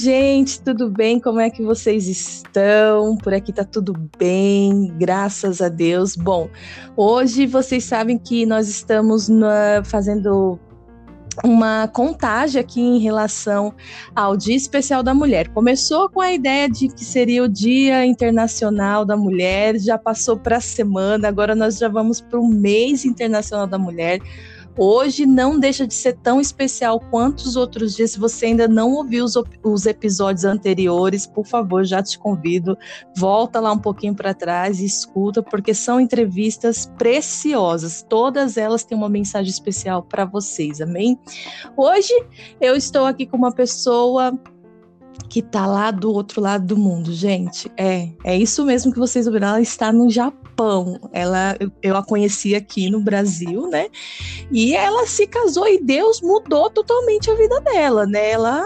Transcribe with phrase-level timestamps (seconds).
[0.00, 1.20] gente, tudo bem?
[1.20, 3.16] Como é que vocês estão?
[3.18, 6.16] Por aqui tá tudo bem, graças a Deus.
[6.16, 6.48] Bom,
[6.96, 10.58] hoje vocês sabem que nós estamos na, fazendo
[11.44, 13.74] uma contagem aqui em relação
[14.16, 15.48] ao Dia Especial da Mulher.
[15.48, 20.56] Começou com a ideia de que seria o Dia Internacional da Mulher, já passou para
[20.56, 24.18] a semana, agora nós já vamos para o mês internacional da mulher.
[24.82, 28.12] Hoje não deixa de ser tão especial quanto os outros dias.
[28.12, 32.78] Se você ainda não ouviu os, os episódios anteriores, por favor, já te convido,
[33.14, 38.02] volta lá um pouquinho para trás e escuta, porque são entrevistas preciosas.
[38.08, 41.20] Todas elas têm uma mensagem especial para vocês, amém?
[41.76, 42.14] Hoje
[42.58, 44.32] eu estou aqui com uma pessoa
[45.28, 47.70] que tá lá do outro lado do mundo, gente.
[47.76, 49.48] É, é isso mesmo que vocês ouviram.
[49.48, 50.98] Ela está no Japão.
[51.12, 53.88] Ela, eu, eu, a conheci aqui no Brasil, né?
[54.50, 58.30] E ela se casou e Deus mudou totalmente a vida dela, né?
[58.30, 58.62] Ela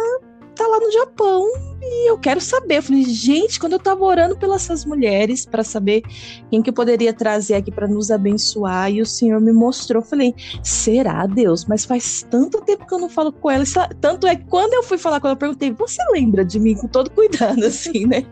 [0.54, 1.46] tá lá no Japão
[1.82, 2.78] e eu quero saber.
[2.78, 6.02] Eu falei, gente, quando eu tava orando pelas mulheres para saber
[6.50, 10.06] quem que eu poderia trazer aqui para nos abençoar, e o Senhor me mostrou, eu
[10.06, 11.64] falei, será Deus?
[11.66, 13.64] Mas faz tanto tempo que eu não falo com ela.
[14.00, 16.74] Tanto é que quando eu fui falar com ela, eu perguntei, você lembra de mim
[16.74, 18.24] com todo cuidado, assim, né?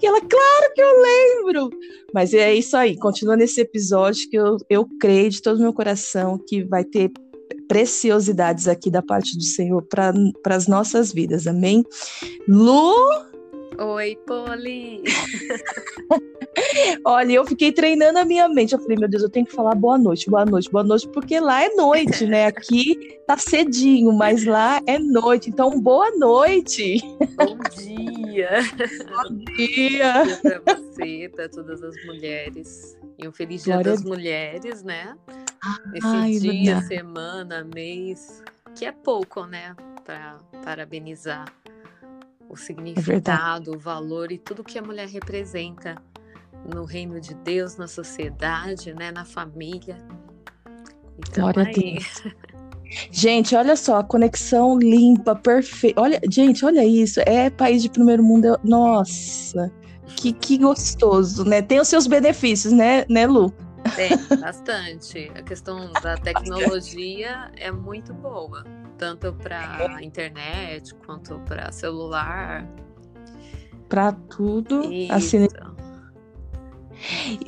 [0.00, 1.70] E ela, claro que eu lembro!
[2.12, 5.72] Mas é isso aí, continua nesse episódio que eu, eu creio de todo o meu
[5.72, 7.10] coração que vai ter
[7.72, 10.12] preciosidades aqui da parte do Senhor para
[10.54, 11.82] as nossas vidas, amém?
[12.46, 12.92] Lu!
[13.78, 15.02] Oi, Poli!
[17.02, 18.74] Olha, eu fiquei treinando a minha mente.
[18.74, 21.40] Eu falei, meu Deus, eu tenho que falar boa noite, boa noite, boa noite, porque
[21.40, 22.44] lá é noite, né?
[22.44, 25.48] Aqui tá cedinho, mas lá é noite.
[25.48, 26.98] Então, boa noite!
[27.36, 28.50] Bom dia!
[29.08, 30.24] Bom dia!
[30.24, 32.98] Bom dia pra você, para todas as mulheres.
[33.18, 35.16] E um feliz dia Glória das mulheres, né?
[35.94, 36.86] Esse Ai, dia, verdade.
[36.88, 38.42] semana, mês,
[38.74, 39.74] que é pouco, né?
[40.04, 41.44] Para parabenizar
[42.48, 45.96] o é significado, é o valor e tudo que a mulher representa
[46.74, 49.12] no reino de Deus, na sociedade, né?
[49.12, 49.96] Na família.
[51.18, 51.70] Então, Glória aí.
[51.70, 52.34] a Deus.
[53.10, 56.00] Gente, olha só, a conexão limpa, perfeita.
[56.00, 57.20] Olha, gente, olha isso.
[57.20, 58.58] É país de primeiro mundo.
[58.62, 59.72] Nossa,
[60.16, 61.62] que, que gostoso, né?
[61.62, 63.52] Tem os seus benefícios, né, né, Lu?
[63.96, 65.30] Tem, bastante.
[65.34, 68.64] A questão da tecnologia é muito boa,
[68.98, 72.66] tanto para internet quanto para celular.
[73.88, 74.82] Para tudo.
[75.10, 75.48] Assim.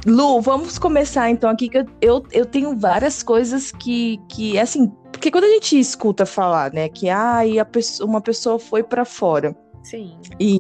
[0.04, 5.31] Lu, vamos começar então aqui que eu, eu tenho várias coisas que, que assim, porque
[5.31, 9.56] quando a gente escuta falar, né, que ah, a pessoa, uma pessoa foi para fora.
[9.84, 10.17] Sim.
[10.41, 10.59] E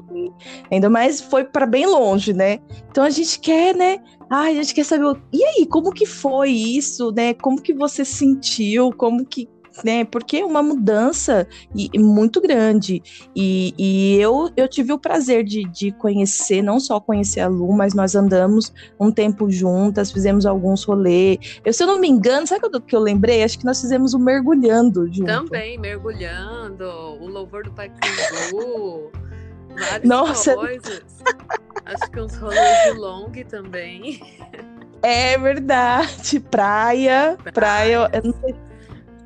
[0.70, 2.58] ainda mais foi para bem longe, né?
[2.90, 3.98] Então a gente quer, né?
[4.30, 5.18] Ah, a gente quer saber.
[5.32, 7.32] E aí, como que foi isso, né?
[7.34, 8.92] Como que você sentiu?
[8.92, 9.48] Como que
[9.82, 10.04] né?
[10.04, 13.02] Porque é uma mudança e, muito grande.
[13.34, 17.72] E, e, eu, eu tive o prazer de, de conhecer, não só conhecer a Lu,
[17.72, 21.60] mas nós andamos um tempo juntas, fizemos alguns rolês.
[21.64, 23.42] Eu, se eu não me engano, sabe o que, que eu lembrei?
[23.42, 25.26] Acho que nós fizemos o mergulhando junto.
[25.26, 27.90] Também, mergulhando, o louvor do Pai
[29.74, 30.54] várias Nossa.
[30.54, 31.02] coisas.
[31.84, 34.20] Acho que uns rolês de long também.
[35.02, 36.40] É verdade.
[36.40, 38.54] Praia, praia, praia eu não sei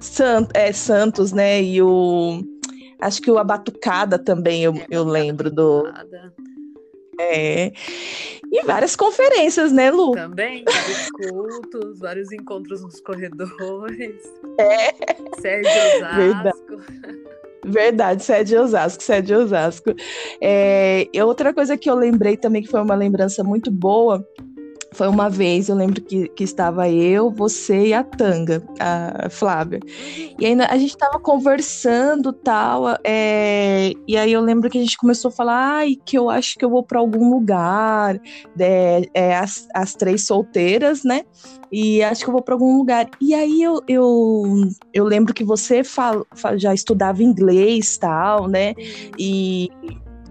[0.01, 1.63] Sant, é, Santos, né?
[1.63, 2.43] E o.
[3.01, 5.85] Acho que o Abatucada também eu, eu lembro do.
[7.21, 7.73] É.
[8.51, 10.13] E várias conferências, né, Lu?
[10.13, 14.23] Também, vários cultos, vários encontros nos corredores.
[14.59, 15.41] É.
[15.41, 16.17] Sérgio Osasco.
[16.17, 17.39] Verdade.
[17.65, 19.95] Verdade, sede Osasco, sede Osasco.
[20.41, 24.27] É, outra coisa que eu lembrei também, que foi uma lembrança muito boa,
[24.99, 29.79] foi uma vez, eu lembro que, que estava eu, você e a Tanga, a Flávia.
[30.37, 34.99] E ainda a gente estava conversando tal, é, e aí eu lembro que a gente
[34.99, 38.21] começou a falar, ai, que eu acho que eu vou para algum lugar,
[38.59, 41.23] é, é, as, as três solteiras, né?
[41.71, 43.09] E acho que eu vou para algum lugar.
[43.21, 48.75] E aí eu, eu, eu lembro que você fala, já estudava inglês tal, né?
[49.17, 49.71] E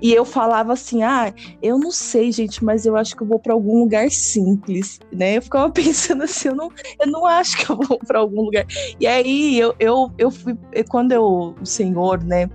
[0.02, 3.40] e eu falava assim: ah, eu não sei, gente, mas eu acho que eu vou
[3.40, 5.38] para algum lugar simples, né?
[5.38, 8.66] Eu ficava pensando assim: eu não, eu não acho que eu vou para algum lugar.
[9.00, 10.58] E aí eu, eu, eu fui,
[10.90, 12.50] quando eu, o Senhor, né?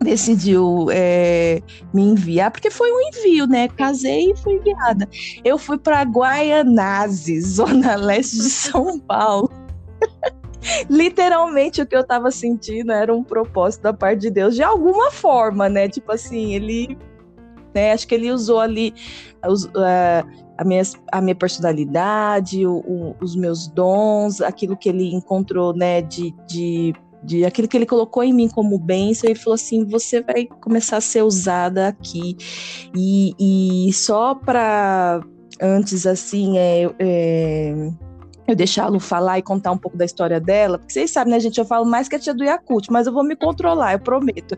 [0.00, 3.68] decidiu é, me enviar, porque foi um envio, né?
[3.68, 5.08] Casei e fui enviada.
[5.42, 9.50] Eu fui para Guaianazes, zona leste de São Paulo.
[10.88, 15.10] Literalmente o que eu tava sentindo era um propósito da parte de Deus, de alguma
[15.10, 15.88] forma, né?
[15.88, 16.98] Tipo assim, ele.
[17.74, 18.94] Né, acho que ele usou ali
[19.44, 20.24] os, uh,
[20.56, 26.00] a, minha, a minha personalidade, o, o, os meus dons, aquilo que ele encontrou, né,
[26.00, 26.94] de, de
[27.24, 30.98] de aquilo que ele colocou em mim como bênção, ele falou assim: você vai começar
[30.98, 32.36] a ser usada aqui.
[32.94, 35.22] E, e só para
[35.60, 37.90] antes, assim, é, é
[38.46, 41.58] eu deixá-lo falar e contar um pouco da história dela, porque vocês sabem, né, gente?
[41.58, 44.56] Eu falo mais que a tia do Yakut, mas eu vou me controlar, eu prometo.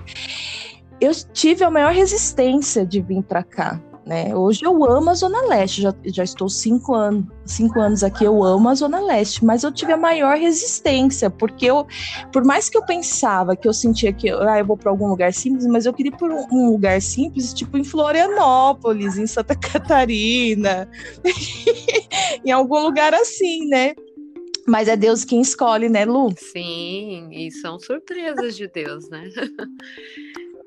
[1.01, 3.81] Eu tive a maior resistência de vir para cá.
[4.07, 4.33] Né?
[4.37, 8.41] Hoje eu amo a Zona Leste, já, já estou cinco, anos cinco anos aqui, eu
[8.45, 11.85] amo a Zona Leste, mas eu tive a maior resistência, porque eu,
[12.33, 15.33] por mais que eu pensava que eu sentia que ah, eu vou para algum lugar
[15.33, 19.57] simples, mas eu queria ir por um, um lugar simples, tipo em Florianópolis, em Santa
[19.59, 20.89] Catarina,
[22.47, 23.93] em algum lugar assim, né?
[24.69, 26.33] Mas é Deus quem escolhe, né, Lu?
[26.37, 29.31] Sim, e são surpresas de Deus, né?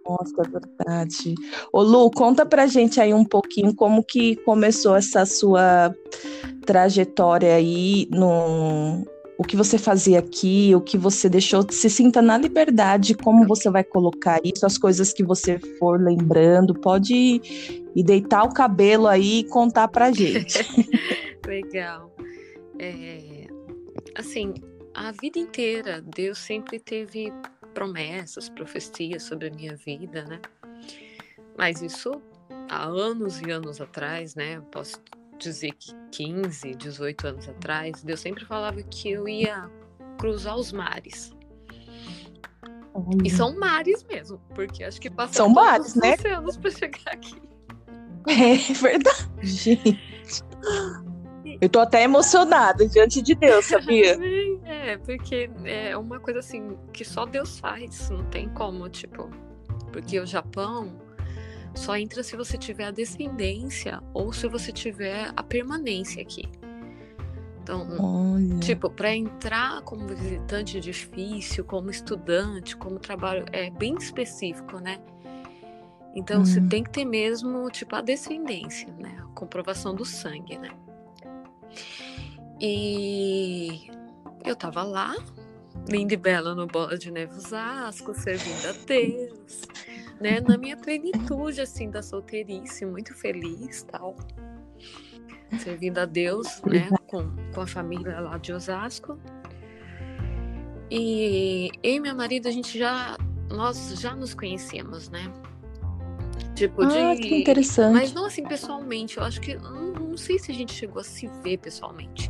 [0.10, 1.36] Nossa, é verdade.
[1.72, 5.94] Ô Lu, conta pra gente aí um pouquinho como que começou essa sua
[6.66, 9.06] trajetória aí no
[9.38, 13.70] o que você fazia aqui, o que você deixou, se sinta na liberdade, como você
[13.70, 17.42] vai colocar isso, as coisas que você for lembrando, pode
[17.96, 20.60] ir, deitar o cabelo aí e contar pra gente.
[21.48, 22.14] Legal.
[22.78, 23.48] É,
[24.14, 24.54] assim,
[24.94, 27.32] a vida inteira Deus sempre teve
[27.80, 30.42] promessas, profecias sobre a minha vida, né?
[31.58, 32.22] Mas isso
[32.70, 34.62] há anos e anos atrás, né?
[34.70, 35.02] Posso
[35.38, 39.70] dizer que 15, 18 anos atrás, Deus sempre falava que eu ia
[40.18, 41.34] cruzar os mares.
[42.94, 43.24] Olha.
[43.24, 46.16] E são mares mesmo, porque acho que passam são mares, né?
[46.36, 47.42] anos para chegar aqui.
[48.28, 49.30] É verdade.
[49.42, 49.98] Gente.
[51.62, 54.18] Eu tô até emocionada diante de Deus, sabia?
[54.90, 59.30] É, porque é uma coisa assim que só Deus faz, não tem como, tipo.
[59.94, 61.00] Porque o Japão
[61.76, 66.50] só entra se você tiver a descendência ou se você tiver a permanência aqui.
[67.62, 68.60] Então, Olha.
[68.62, 75.00] tipo, para entrar como visitante é difícil, como estudante, como trabalho, é bem específico, né?
[76.16, 76.46] Então, hum.
[76.46, 79.20] você tem que ter mesmo, tipo, a descendência, né?
[79.22, 80.72] A comprovação do sangue, né?
[82.60, 83.92] E
[84.46, 85.16] eu tava lá,
[85.88, 89.62] linda e bela no Bola de Neve Osasco, servindo a Deus,
[90.20, 90.40] né?
[90.42, 94.16] Na minha plenitude, assim, da solteirice, muito feliz, tal.
[95.60, 96.90] Servindo a Deus, né?
[97.08, 99.20] Com, com a família lá de Osasco.
[100.92, 103.18] E eu e meu marido, a gente já...
[103.50, 105.32] Nós já nos conhecemos, né?
[106.60, 107.22] Tipo, ah, de...
[107.22, 107.94] que interessante.
[107.94, 109.18] Mas não assim pessoalmente.
[109.18, 109.56] Eu acho que.
[109.56, 112.30] Não, não, sei se a gente chegou a se ver pessoalmente.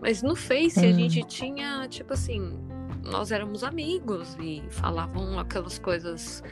[0.00, 2.58] Mas no Face a gente tinha, tipo assim,
[3.02, 6.42] nós éramos amigos e falavam aquelas coisas.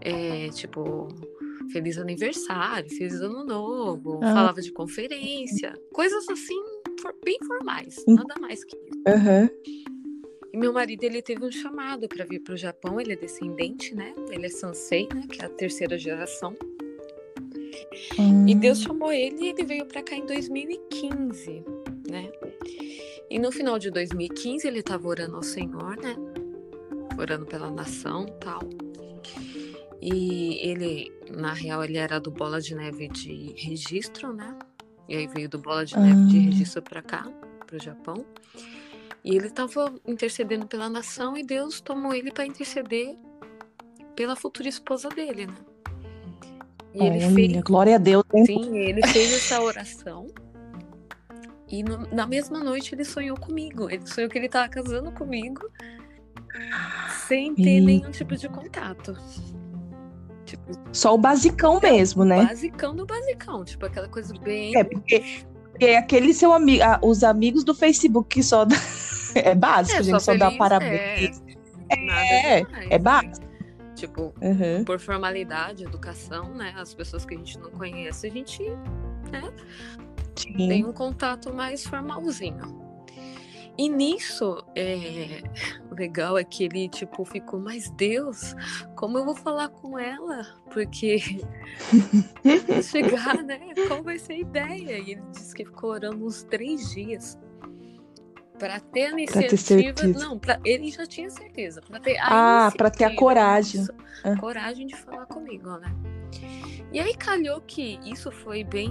[0.00, 1.08] É, tipo,
[1.72, 4.32] feliz aniversário, feliz ano novo, ah.
[4.32, 6.60] falava de conferência, coisas assim,
[7.24, 8.14] bem formais, hum.
[8.14, 9.02] nada mais que isso.
[9.08, 9.48] Uhum.
[10.52, 13.94] E meu marido, ele teve um chamado para vir para o Japão, ele é descendente,
[13.94, 14.14] né?
[14.30, 15.26] Ele é Sansei, né?
[15.30, 16.56] Que é a terceira geração.
[18.18, 18.48] Hum.
[18.48, 21.62] E Deus chamou ele e ele veio para cá em 2015,
[22.10, 22.30] né?
[23.28, 26.16] E no final de 2015 ele estava orando ao Senhor, né?
[27.18, 28.60] Orando pela nação, tal.
[30.00, 34.56] E ele, na real, ele era do Bola de Neve de registro, né?
[35.08, 37.24] E aí veio do Bola de Neve de registro para cá,
[37.66, 38.24] para o Japão.
[39.24, 43.16] E ele estava intercedendo pela nação e Deus tomou ele para interceder
[44.14, 45.56] pela futura esposa dele, né?
[46.94, 48.24] E Olha, ele fez, glória a Deus.
[48.32, 48.46] Hein?
[48.46, 50.28] Sim, ele fez essa oração.
[51.68, 53.90] E no, na mesma noite ele sonhou comigo.
[53.90, 55.68] Ele sonhou que ele estava casando comigo
[57.26, 57.80] sem ter e...
[57.80, 59.16] nenhum tipo de contato.
[60.44, 62.46] Tipo, Só o basicão é, mesmo, né?
[62.46, 64.76] Basicão do basicão, tipo aquela coisa bem.
[64.76, 68.64] É, porque, porque aquele seu amigo, os amigos do Facebook que só
[69.34, 71.42] é básico, é, a gente só, dá parabéns.
[71.90, 73.44] É, é, é básico.
[73.96, 74.84] Tipo, uhum.
[74.84, 76.74] por formalidade, educação, né?
[76.76, 78.62] As pessoas que a gente não conhece, a gente
[79.32, 79.50] né,
[80.44, 82.86] tem um contato mais formalzinho.
[83.78, 85.42] E nisso, é,
[85.90, 88.54] o legal é que ele, tipo, ficou, mas Deus,
[88.94, 90.46] como eu vou falar com ela?
[90.72, 91.18] Porque
[92.82, 93.60] chegar, né?
[93.86, 94.98] Qual vai ser a ideia?
[94.98, 97.38] E ele disse que ficou orando uns três dias
[98.58, 99.92] para ter a iniciativa.
[99.92, 101.82] Ter não, pra, ele já tinha certeza.
[101.82, 103.82] Pra ter ah, para ter a coragem.
[103.82, 103.92] Isso,
[104.24, 104.36] ah.
[104.38, 105.94] Coragem de falar comigo, né?
[106.92, 108.90] E aí calhou que isso foi bem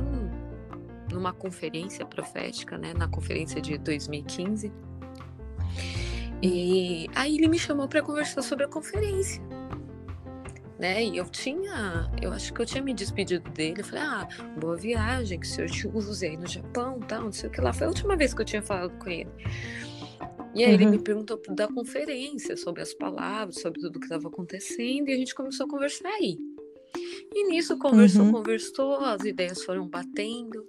[1.15, 2.93] numa conferência profética, né?
[2.93, 4.71] Na conferência de 2015.
[6.41, 9.41] E aí ele me chamou para conversar sobre a conferência
[10.77, 11.03] né?
[11.03, 13.81] E eu tinha, eu acho que eu tinha me despedido dele.
[13.81, 14.27] Eu falei, ah,
[14.59, 17.61] boa viagem, que o senhor te use aí no Japão, tal, não sei o que
[17.61, 17.71] lá.
[17.71, 19.29] Foi a última vez que eu tinha falado com ele.
[20.53, 20.73] E aí uhum.
[20.73, 25.17] ele me perguntou da conferência, sobre as palavras, sobre tudo que estava acontecendo, e a
[25.17, 26.37] gente começou a conversar aí.
[27.33, 28.31] E nisso conversou, uhum.
[28.31, 30.65] conversou, as ideias foram batendo.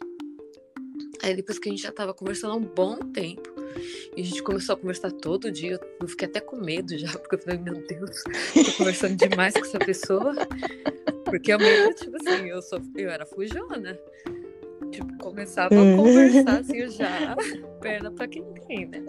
[1.23, 3.55] Aí depois que a gente já estava conversando há um bom tempo,
[4.17, 7.35] e a gente começou a conversar todo dia, eu fiquei até com medo já, porque
[7.35, 8.23] eu falei, meu Deus,
[8.55, 10.35] tô conversando demais com essa pessoa.
[11.25, 13.99] Porque eu mesmo, tipo assim, eu, sou, eu era fujona.
[14.91, 15.97] Tipo, começava a uhum.
[15.97, 17.37] conversar assim, já,
[17.81, 19.05] perna pra quem tem, né?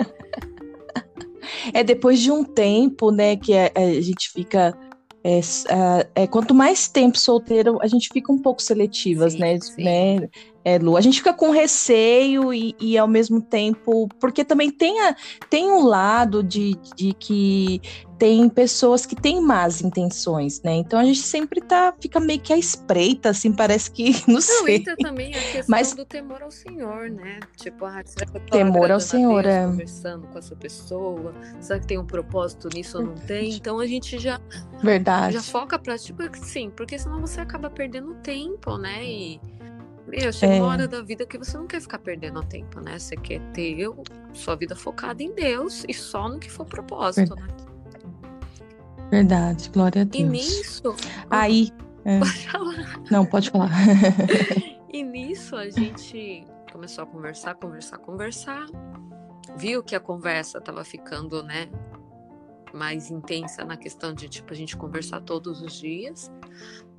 [1.73, 4.77] É depois de um tempo, né, que a, a gente fica.
[5.23, 5.41] É,
[6.23, 9.59] é, quanto mais tempo solteiro, a gente fica um pouco seletivas, sim, né?
[9.59, 9.83] Sim.
[9.83, 10.29] né?
[10.67, 14.99] É, Lu, a gente fica com receio e, e, ao mesmo tempo, porque também tem,
[14.99, 15.15] a,
[15.49, 17.81] tem um lado de, de que
[18.19, 20.73] tem pessoas que têm más intenções, né?
[20.73, 24.41] Então a gente sempre tá, fica meio que à espreita, assim, parece que, não, não
[24.41, 24.75] sei.
[24.75, 27.39] entra também a questão Mas, do temor ao Senhor, né?
[27.55, 29.65] Tipo, ah, será que eu tô temor ao Senhor, é.
[29.67, 31.33] conversando com essa pessoa?
[31.61, 33.53] Será que tem um propósito nisso ou não tem?
[33.53, 34.37] Então a gente já
[34.83, 35.35] Verdade.
[35.35, 39.05] já foca para tipo, sim, porque senão você acaba perdendo tempo, né?
[39.05, 39.39] E
[40.07, 40.61] meu, chega é.
[40.61, 42.97] uma hora da vida que você não quer ficar perdendo tempo, né?
[42.97, 43.87] Você quer ter
[44.33, 47.53] sua vida focada em Deus e só no que for propósito, Verdade.
[47.53, 47.67] né?
[49.09, 50.23] Verdade, glória a Deus.
[50.23, 50.95] E nisso.
[51.29, 51.71] Aí.
[52.05, 52.19] É.
[52.19, 53.01] Pode falar.
[53.11, 53.71] Não, pode falar.
[54.91, 58.65] e nisso a gente começou a conversar, conversar, conversar.
[59.57, 61.69] Viu que a conversa estava ficando, né?
[62.77, 66.31] Mais intensa na questão de, tipo, a gente conversar todos os dias.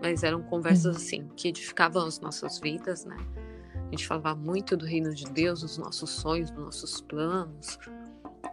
[0.03, 1.03] Mas eram conversas, uhum.
[1.03, 3.17] assim, que edificavam as nossas vidas, né?
[3.75, 7.79] A gente falava muito do reino de Deus, dos nossos sonhos, dos nossos planos,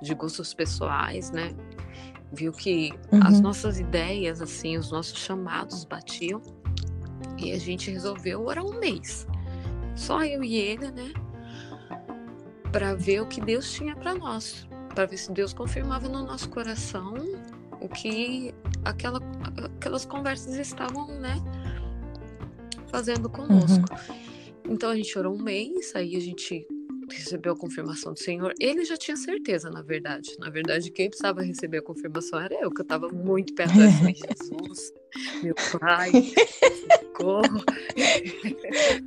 [0.01, 1.53] de gostos pessoais, né?
[2.35, 3.19] viu que uhum.
[3.23, 6.41] as nossas ideias, assim, os nossos chamados batiam
[7.37, 9.27] e a gente resolveu orar um mês.
[9.95, 11.13] Só eu e ele, né?
[12.71, 16.49] Para ver o que Deus tinha para nós, para ver se Deus confirmava no nosso
[16.49, 17.13] coração
[17.81, 19.19] o que aquela,
[19.77, 21.35] aquelas conversas estavam, né?
[22.87, 23.83] Fazendo conosco.
[23.91, 24.73] Uhum.
[24.73, 26.65] Então a gente orou um mês, aí a gente
[27.11, 30.31] recebeu a confirmação do Senhor, ele já tinha certeza, na verdade.
[30.39, 34.13] Na verdade, quem precisava receber a confirmação era eu, que eu estava muito perto de
[34.13, 34.93] Jesus,
[35.43, 36.11] meu pai,
[37.01, 37.63] socorro.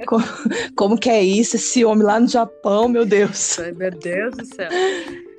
[0.07, 0.25] Como,
[0.76, 1.57] como que é isso?
[1.57, 3.59] Esse homem lá no Japão, meu Deus.
[3.59, 4.68] Ai, meu Deus do céu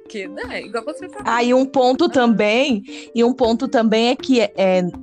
[0.09, 1.23] que, né, igual você falou.
[1.25, 4.51] Ah, um ponto também, e um ponto também é que é,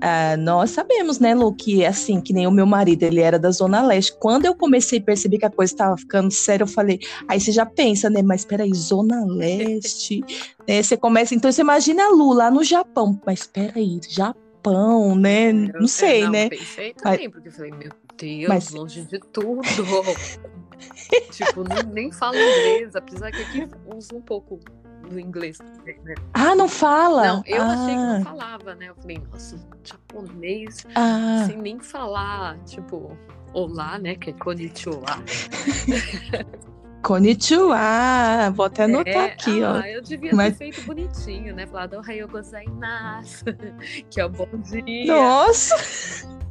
[0.00, 3.50] é, nós sabemos, né, Lu, que assim, que nem o meu marido, ele era da
[3.52, 4.16] Zona Leste.
[4.18, 6.98] Quando eu comecei a perceber que a coisa estava ficando séria, eu falei,
[7.28, 10.22] aí você já pensa, né, mas peraí, Zona Leste,
[10.66, 15.52] né, você começa, então você imagina a Lu lá no Japão, mas peraí, Japão, né,
[15.52, 16.48] não sei, não, né.
[16.48, 18.70] pensei também, porque eu falei, meu Deus, mas...
[18.70, 19.62] longe de tudo.
[21.30, 24.60] tipo, nem, nem falo inglês, apesar que aqui usa um pouco
[25.06, 25.58] do inglês
[26.04, 26.14] né?
[26.34, 27.26] Ah, não fala?
[27.26, 27.72] Não, eu ah.
[27.72, 28.88] achei que não falava, né?
[28.88, 31.44] Eu falei, nossa, japonês, ah.
[31.46, 33.16] sem nem falar, tipo,
[33.52, 34.14] olá, né?
[34.16, 35.04] Que é konnichiwa.
[37.02, 39.86] konnichiwa, vou até anotar é, aqui, ah, ó.
[39.86, 40.56] Eu devia Mas...
[40.56, 41.66] ter feito bonitinho, né?
[41.66, 43.44] Falado Ohayou gozaimasu,
[44.10, 45.06] que é o bom dia.
[45.06, 45.76] Nossa!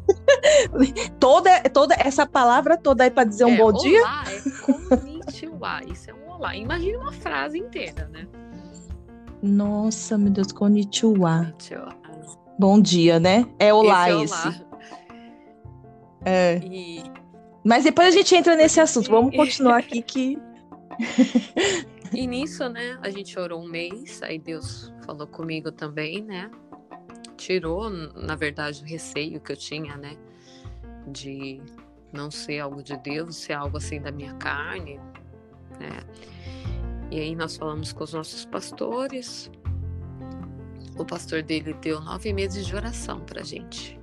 [1.19, 4.01] toda, toda essa palavra toda aí para dizer um é, bom olá dia?
[4.01, 6.55] É konnichiwa, isso é um olá.
[6.55, 8.27] Imagina uma frase inteira, né?
[9.45, 11.45] Nossa, meu Deus, konnichiwa.
[11.45, 11.95] konnichiwa.
[12.57, 13.45] Bom dia, né?
[13.59, 14.33] É olá esse.
[14.33, 14.47] É.
[14.47, 14.65] Olá.
[16.25, 16.57] é.
[16.65, 17.03] E...
[17.63, 19.09] Mas depois a gente entra nesse assunto.
[19.09, 20.39] Vamos continuar aqui que.
[22.11, 22.97] e nisso, né?
[23.03, 26.49] A gente orou um mês, aí Deus falou comigo também, né?
[27.37, 30.17] Tirou, na verdade, o receio que eu tinha, né?
[31.07, 31.61] De
[32.11, 34.99] não ser algo de Deus, ser algo assim da minha carne,
[35.79, 35.99] né?
[37.11, 39.51] E aí nós falamos com os nossos pastores.
[40.97, 43.99] O pastor dele deu nove meses de oração pra gente.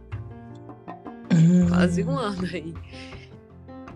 [1.33, 1.69] Hum.
[1.69, 2.75] Quase um ano aí.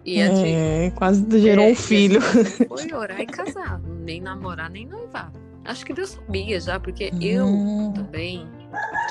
[0.05, 2.21] E é, gente, quase gerou é, um filho.
[2.69, 5.33] Foi orar e casar, nem namorar, nem noivar.
[5.65, 7.21] Acho que Deus sabia já, porque hum.
[7.21, 8.47] eu também,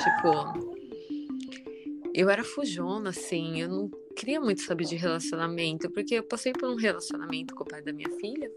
[0.03, 0.75] tipo,
[2.13, 6.69] eu era fujona, assim, eu não queria muito saber de relacionamento, porque eu passei por
[6.69, 8.49] um relacionamento com o pai da minha filha.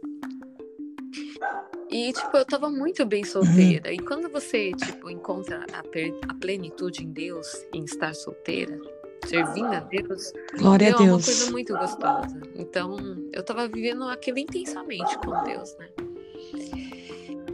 [1.91, 3.93] E, tipo, eu tava muito bem solteira.
[3.93, 8.79] E quando você, tipo, encontra a, a, plenitude em Deus, em estar solteira,
[9.27, 11.09] servindo a Deus, Glória é a Deus.
[11.09, 12.41] uma coisa muito gostosa.
[12.55, 12.99] Então,
[13.33, 15.89] eu tava vivendo aquilo intensamente com Deus, né?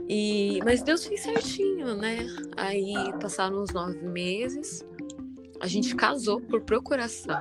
[0.08, 2.26] E, mas Deus fez certinho, né?
[2.56, 4.84] Aí passaram uns nove meses,
[5.60, 7.40] a gente casou por procuração.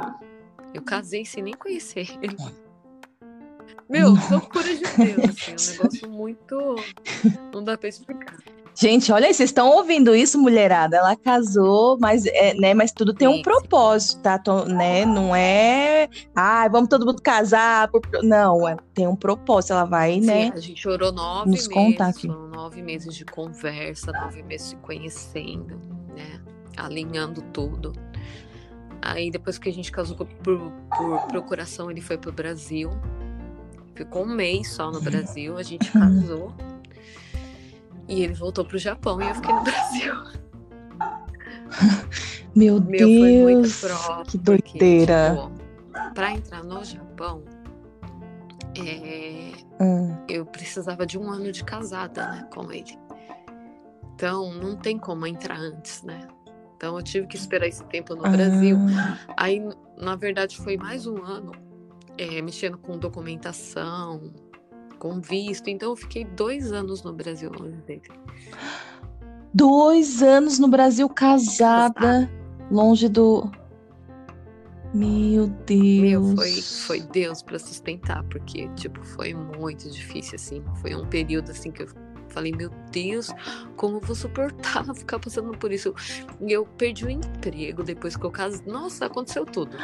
[0.74, 2.36] Eu casei sem nem conhecer ele.
[3.90, 6.76] Meu, loucura de Deus, assim, um negócio muito.
[7.54, 8.38] Não dá pra explicar.
[8.76, 10.98] Gente, olha aí, vocês estão ouvindo isso, mulherada?
[10.98, 14.42] Ela casou, mas, é, né, mas tudo tem sim, um propósito, tá?
[14.68, 15.06] né?
[15.06, 17.88] Não é, ah, vamos todo mundo casar.
[17.90, 18.02] Por...
[18.24, 19.74] Não, é, tem um propósito.
[19.74, 20.52] Ela vai, sim, né?
[20.54, 22.28] A gente orou nove nos meses, contar aqui.
[22.28, 25.80] foram nove meses de conversa, nove meses se conhecendo,
[26.16, 26.42] né?
[26.76, 27.94] Alinhando tudo.
[29.04, 30.28] Aí depois que a gente casou por,
[30.98, 32.90] por procuração, ele foi pro Brasil.
[33.96, 36.54] Ficou um mês só no Brasil, a gente casou.
[38.08, 40.14] E ele voltou pro Japão e eu fiquei no Brasil.
[42.56, 43.84] Meu, Meu Deus!
[44.28, 45.36] Que doideira!
[45.36, 47.44] Porque, tipo, pra entrar no Japão,
[48.78, 50.16] é, hum.
[50.28, 52.98] eu precisava de um ano de casada né, com ele.
[54.14, 56.28] Então, não tem como entrar antes, né?
[56.76, 58.78] Então eu tive que esperar esse tempo no Brasil.
[58.98, 59.18] Ah.
[59.38, 59.62] Aí,
[59.98, 61.54] na verdade, foi mais um ano
[62.18, 64.34] é, mexendo com documentação,
[65.00, 65.70] com visto.
[65.70, 68.04] Então eu fiquei dois anos no Brasil longe dele.
[69.54, 72.32] Dois anos no Brasil casada,
[72.72, 73.52] longe do.
[74.94, 76.02] Meu Deus.
[76.02, 80.64] Meu, foi, foi Deus para sustentar, porque, tipo, foi muito difícil, assim.
[80.82, 81.88] Foi um período, assim, que eu
[82.34, 83.30] Falei, meu Deus,
[83.78, 85.94] como vou suportar ficar passando por isso?
[86.42, 88.66] E eu perdi o emprego depois que eu casei.
[88.66, 89.78] Nossa, aconteceu tudo.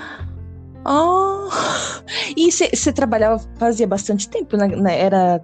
[0.86, 1.50] Oh,
[2.36, 4.67] e você trabalhava, fazia bastante tempo, né?
[4.67, 5.00] né?
[5.00, 5.41] Era.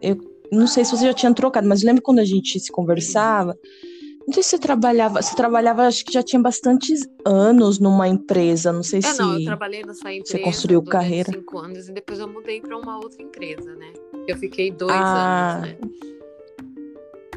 [0.00, 0.18] Eu
[0.52, 3.56] não sei se você já tinha trocado, mas lembro quando a gente se conversava.
[4.26, 5.22] Não sei se você trabalhava.
[5.22, 8.70] Você trabalhava, acho que já tinha bastantes anos numa empresa.
[8.72, 9.18] Não sei é, se.
[9.18, 10.32] Não, eu trabalhei nessa empresa.
[10.32, 11.32] Você construiu carreira.
[11.32, 13.92] cinco anos e depois eu mudei para uma outra empresa, né?
[14.26, 15.78] Eu fiquei dois ah, anos, né?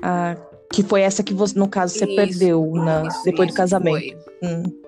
[0.02, 0.36] Ah,
[0.72, 3.58] que foi essa que você, no caso, você isso, perdeu na, isso, depois isso do
[3.58, 4.18] casamento.
[4.44, 4.81] Hum.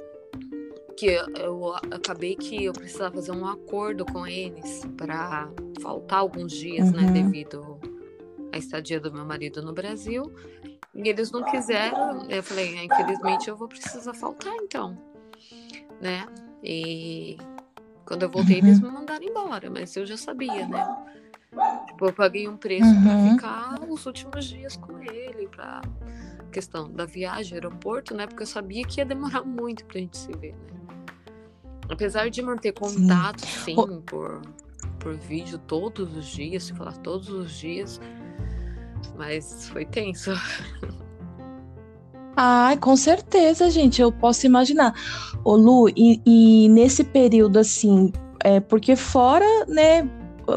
[0.97, 5.50] Que eu, eu, acabei que eu precisava fazer um acordo com eles para
[5.81, 7.05] faltar alguns dias, né, uhum.
[7.07, 7.21] né?
[7.23, 7.79] Devido
[8.51, 10.31] à estadia do meu marido no Brasil.
[10.93, 12.29] E eles não quiseram.
[12.29, 14.97] Eu falei, ah, infelizmente eu vou precisar faltar então.
[15.99, 16.25] Né?
[16.63, 17.38] E
[18.06, 18.67] quando eu voltei, uhum.
[18.67, 20.86] eles me mandaram embora, mas eu já sabia, né?
[21.88, 23.03] Tipo, eu paguei um preço uhum.
[23.03, 25.82] para ficar os últimos dias com ele, para
[26.53, 28.27] questão da viagem, aeroporto, né?
[28.27, 30.73] Porque eu sabia que ia demorar muito pra gente se ver, né?
[31.89, 34.41] Apesar de manter contato, sim, sim por,
[34.99, 37.99] por vídeo todos os dias, se falar todos os dias,
[39.17, 40.31] mas foi tenso.
[42.35, 44.93] Ai, com certeza, gente, eu posso imaginar.
[45.43, 48.11] Ô Lu, e, e nesse período, assim,
[48.43, 50.09] é, porque fora, né,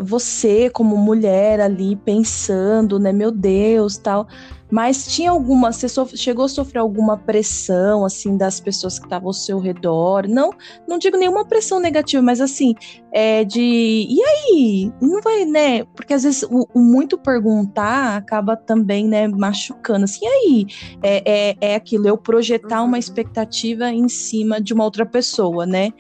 [0.03, 4.27] você como mulher ali pensando, né, meu Deus, tal.
[4.71, 9.33] Mas tinha alguma, você chegou a sofrer alguma pressão assim das pessoas que estavam ao
[9.33, 10.27] seu redor?
[10.29, 10.51] Não,
[10.89, 12.75] não digo nenhuma pressão negativa, mas assim,
[13.13, 15.85] é de e aí, não vai, né?
[15.95, 20.05] Porque às vezes o, o muito perguntar acaba também, né, machucando.
[20.05, 20.67] Assim, e aí,
[21.03, 22.97] é, é, é aquilo, eu projetar uma uhum.
[22.99, 25.91] expectativa em cima de uma outra pessoa, né?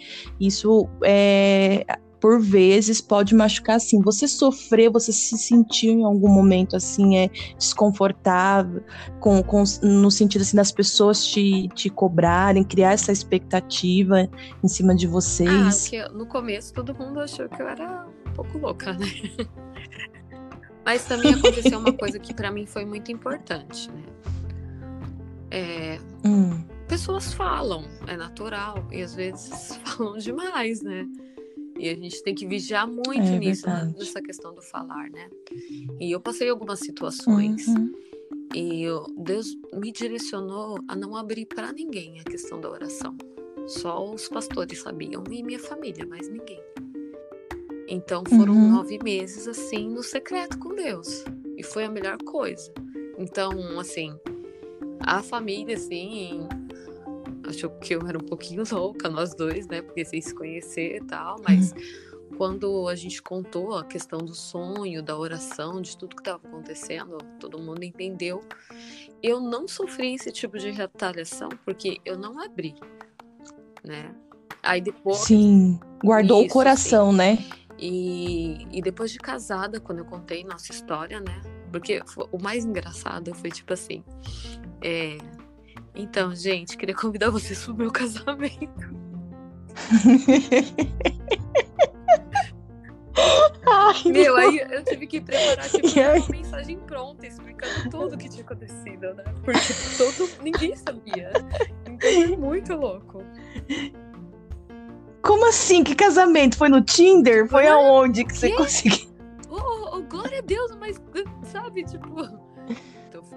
[0.41, 1.85] Isso é
[2.27, 4.03] por vezes pode machucar assim.
[4.03, 8.83] Você sofreu, você se sentiu em algum momento assim, é desconfortável,
[9.21, 14.29] com, com, no sentido assim das pessoas te, te cobrarem, criar essa expectativa
[14.61, 15.93] em cima de vocês?
[15.95, 19.07] Ah, no começo todo mundo achou que eu era um pouco louca, né?
[20.85, 24.03] Mas também aconteceu uma coisa que para mim foi muito importante, né?
[25.53, 26.61] É, hum.
[26.89, 31.07] Pessoas falam, é natural, e às vezes falam demais, né?
[31.79, 35.29] E a gente tem que vigiar muito é nisso, né, nessa questão do falar, né?
[36.01, 37.93] E eu passei algumas situações uhum.
[38.55, 43.17] e eu, Deus me direcionou a não abrir para ninguém a questão da oração.
[43.67, 46.63] Só os pastores sabiam e minha família, mas ninguém.
[47.89, 48.73] Então foram uhum.
[48.73, 51.25] nove meses assim no secreto com Deus
[51.57, 52.73] e foi a melhor coisa.
[53.19, 54.15] Então, assim,
[55.01, 56.47] a família, assim,
[57.49, 59.83] achou que eu era um pouquinho louca, nós dois, né?
[59.83, 62.37] Porque sem se conhecer e tal, mas uhum.
[62.37, 67.19] quando a gente contou a questão do sonho, da oração, de tudo que estava acontecendo,
[67.41, 68.41] todo mundo entendeu.
[69.23, 72.75] Eu não sofri esse tipo de retaliação porque eu não abri,
[73.85, 74.15] né?
[74.63, 75.19] Aí depois.
[75.19, 77.17] Sim, guardou isso, o coração, assim.
[77.17, 77.39] né?
[77.79, 81.41] E, e depois de casada, quando eu contei nossa história, né?
[81.71, 82.01] Porque
[82.33, 84.03] o mais engraçado foi tipo assim:
[84.83, 85.19] é,
[85.97, 88.95] então, gente, queria convidar vocês pro meu casamento.
[93.67, 94.49] Ai, meu, não.
[94.49, 99.15] aí eu tive que preparar tipo, uma mensagem pronta explicando tudo o que tinha acontecido,
[99.15, 99.25] né?
[99.43, 99.61] Porque
[99.97, 101.33] todo ninguém sabia.
[101.87, 103.25] Então foi muito louco.
[105.23, 105.83] como assim?
[105.83, 106.59] Que casamento?
[106.59, 107.49] Foi no Tinder?
[107.49, 108.39] Foi aonde que, que?
[108.39, 109.09] você conseguiu?
[109.49, 111.01] Oh, oh, glória a Deus, mas
[111.45, 112.46] sabe, tipo.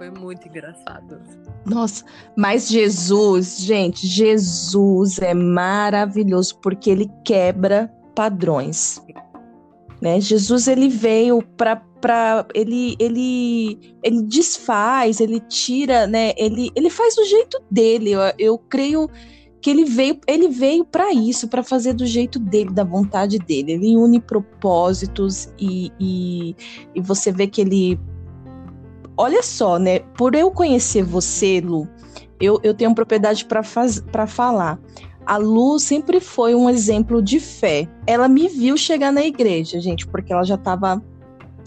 [0.00, 1.20] Foi muito engraçado.
[1.66, 8.98] Nossa, mas Jesus, gente, Jesus é maravilhoso porque ele quebra padrões.
[10.00, 10.18] Né?
[10.18, 16.32] Jesus ele veio para para ele ele ele desfaz, ele tira, né?
[16.38, 18.12] Ele ele faz do jeito dele.
[18.12, 19.06] Eu, eu creio
[19.60, 23.72] que ele veio ele veio para isso, para fazer do jeito dele, da vontade dele.
[23.72, 26.56] Ele une propósitos e, e,
[26.94, 28.00] e você vê que ele
[29.20, 30.00] olha só, né?
[30.16, 31.88] Por eu conhecer você, Lu,
[32.40, 34.78] eu, eu tenho propriedade para falar
[35.26, 37.88] a Lu sempre foi um exemplo de fé.
[38.04, 41.00] Ela me viu chegar na igreja, gente, porque ela já estava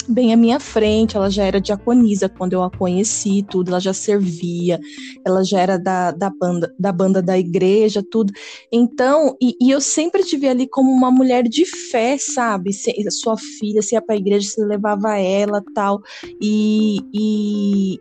[0.07, 3.93] bem à minha frente, ela já era diaconisa quando eu a conheci, tudo, ela já
[3.93, 4.79] servia,
[5.25, 8.31] ela já era da, da, banda, da banda da igreja, tudo.
[8.71, 12.73] Então, e, e eu sempre tive ali como uma mulher de fé, sabe?
[12.73, 16.01] Se, sua filha, se ia para a igreja, se levava ela tal.
[16.41, 17.99] E, e,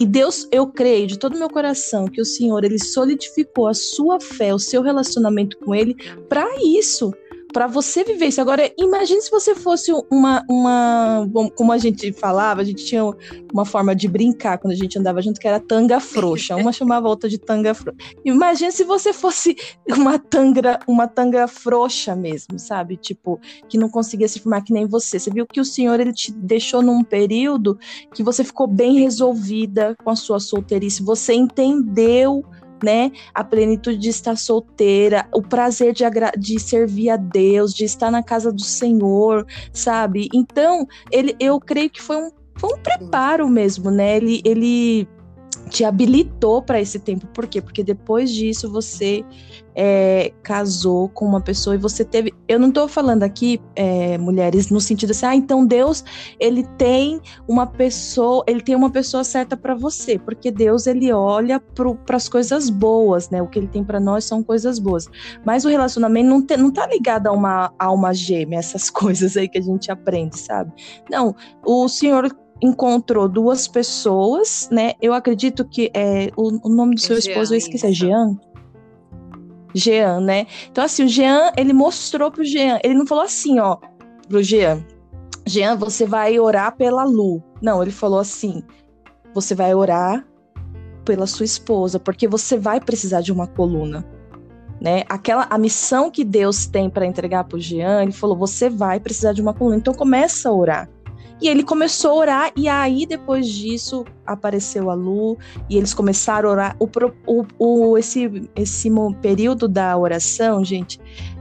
[0.00, 4.20] e Deus, eu creio de todo meu coração que o Senhor ele solidificou a sua
[4.20, 5.94] fé, o seu relacionamento com ele
[6.28, 7.12] para isso
[7.56, 8.38] para você viver isso.
[8.38, 11.26] Agora, imagine se você fosse uma, uma.
[11.56, 13.02] Como a gente falava, a gente tinha
[13.50, 16.54] uma forma de brincar quando a gente andava junto, que era tanga frouxa.
[16.54, 17.98] Uma chamava a outra de tanga frouxa.
[18.26, 19.56] Imagine se você fosse
[19.88, 22.98] uma tanga, uma tanga frouxa mesmo, sabe?
[22.98, 23.40] Tipo,
[23.70, 25.18] que não conseguia se formar que nem você.
[25.18, 27.78] Você viu que o Senhor ele te deixou num período
[28.12, 31.02] que você ficou bem resolvida com a sua solteirice.
[31.02, 32.44] Você entendeu
[32.82, 33.10] né?
[33.34, 36.04] A plenitude de estar solteira, o prazer de,
[36.38, 40.28] de servir a Deus, de estar na casa do Senhor, sabe?
[40.32, 44.16] Então, ele, eu creio que foi um, foi um preparo mesmo, né?
[44.16, 45.08] Ele, ele
[45.68, 47.26] te habilitou para esse tempo.
[47.28, 47.60] Por quê?
[47.60, 49.24] Porque depois disso você
[49.74, 52.32] é, casou com uma pessoa e você teve.
[52.48, 56.02] Eu não estou falando aqui, é, mulheres, no sentido assim, ah, então Deus
[56.40, 61.60] ele tem uma pessoa, ele tem uma pessoa certa para você, porque Deus ele olha
[61.60, 63.42] para as coisas boas, né?
[63.42, 65.06] O que ele tem para nós são coisas boas.
[65.44, 69.48] Mas o relacionamento não, te, não tá ligado a uma alma gêmea, essas coisas aí
[69.48, 70.72] que a gente aprende, sabe?
[71.10, 74.92] Não, o Senhor encontrou duas pessoas, né?
[75.00, 78.36] Eu acredito que é o, o nome do seu esposo, eu esqueci, é Jean.
[79.74, 80.46] Jean, né?
[80.70, 83.76] Então, assim, o Jean, ele mostrou pro Jean, ele não falou assim, ó,
[84.28, 84.84] pro Jean,
[85.46, 87.42] Jean, você vai orar pela Lu.
[87.60, 88.62] Não, ele falou assim,
[89.34, 90.26] você vai orar
[91.04, 94.04] pela sua esposa, porque você vai precisar de uma coluna.
[94.80, 95.04] Né?
[95.08, 99.00] Aquela a missão que Deus tem para entregar para o Jean, ele falou: você vai
[99.00, 99.76] precisar de uma coluna.
[99.76, 100.90] Então começa a orar.
[101.40, 105.36] E ele começou a orar, e aí depois disso apareceu a Lu,
[105.68, 106.76] e eles começaram a orar.
[106.78, 106.88] O,
[107.26, 110.98] o, o, esse, esse período da oração, gente,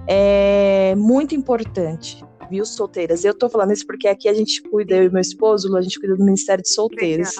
[0.07, 3.23] é muito importante, viu, solteiras?
[3.23, 5.99] Eu tô falando isso porque aqui a gente cuida, eu e meu esposo, a gente
[5.99, 7.35] cuida do Ministério de Solteiras.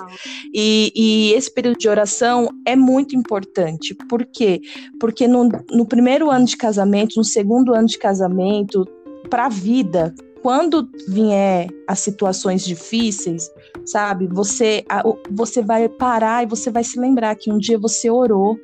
[0.53, 3.93] E, e, esse período de oração é muito importante.
[4.09, 4.61] Por quê?
[4.99, 8.85] Porque no, no primeiro ano de casamento, no segundo ano de casamento,
[9.29, 10.13] para a vida,
[10.45, 13.49] quando vier as situações difíceis,
[13.83, 14.85] sabe, você,
[15.31, 18.55] você vai parar e você vai se lembrar que um dia você orou,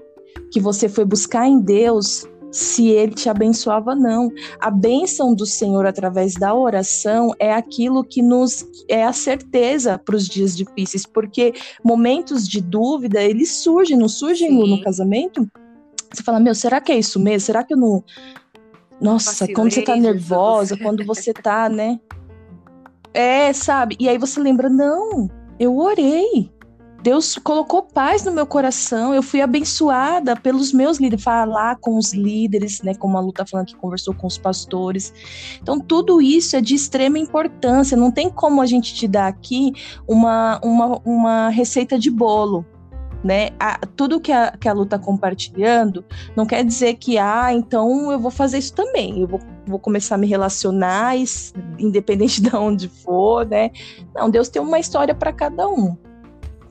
[0.51, 4.29] que você foi buscar em Deus se ele te abençoava não.
[4.59, 10.15] A bênção do Senhor através da oração é aquilo que nos é a certeza para
[10.15, 11.51] os dias difíceis, porque
[11.83, 15.49] momentos de dúvida, eles surgem, não surgem no, no casamento?
[16.13, 17.47] Você fala, meu, será que é isso mesmo?
[17.47, 18.03] Será que eu não
[19.01, 21.99] nossa, quando você tá nervosa, quando você tá, né?
[23.13, 23.97] É, sabe?
[23.99, 25.27] E aí você lembra, não,
[25.59, 26.51] eu orei.
[27.03, 32.13] Deus colocou paz no meu coração, eu fui abençoada pelos meus líderes, falar com os
[32.13, 35.11] líderes, né, como a Lu tá falando que conversou com os pastores.
[35.59, 39.73] Então, tudo isso é de extrema importância, não tem como a gente te dar aqui
[40.07, 42.63] uma, uma, uma receita de bolo
[43.23, 43.49] né?
[43.59, 46.03] A, tudo que a, que a Lu tá compartilhando
[46.35, 50.15] não quer dizer que, ah, então eu vou fazer isso também, eu vou, vou começar
[50.15, 51.15] a me relacionar,
[51.77, 53.71] independente de onde for, né?
[54.15, 55.95] Não, Deus tem uma história para cada um,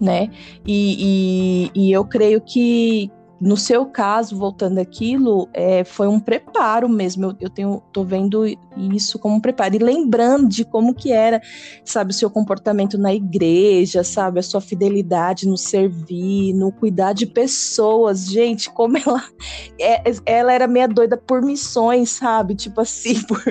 [0.00, 0.30] né?
[0.66, 3.10] E, e, e eu creio que,
[3.40, 7.24] no seu caso, voltando aquilo, é, foi um preparo mesmo.
[7.24, 8.44] Eu, eu tenho, tô vendo
[8.76, 9.76] isso como um preparo.
[9.76, 11.40] E lembrando de como que era,
[11.82, 17.26] sabe, o seu comportamento na igreja, sabe, a sua fidelidade no servir, no cuidar de
[17.26, 19.24] pessoas, gente, como ela,
[19.80, 23.42] é, ela era meia doida por missões, sabe, tipo assim, por,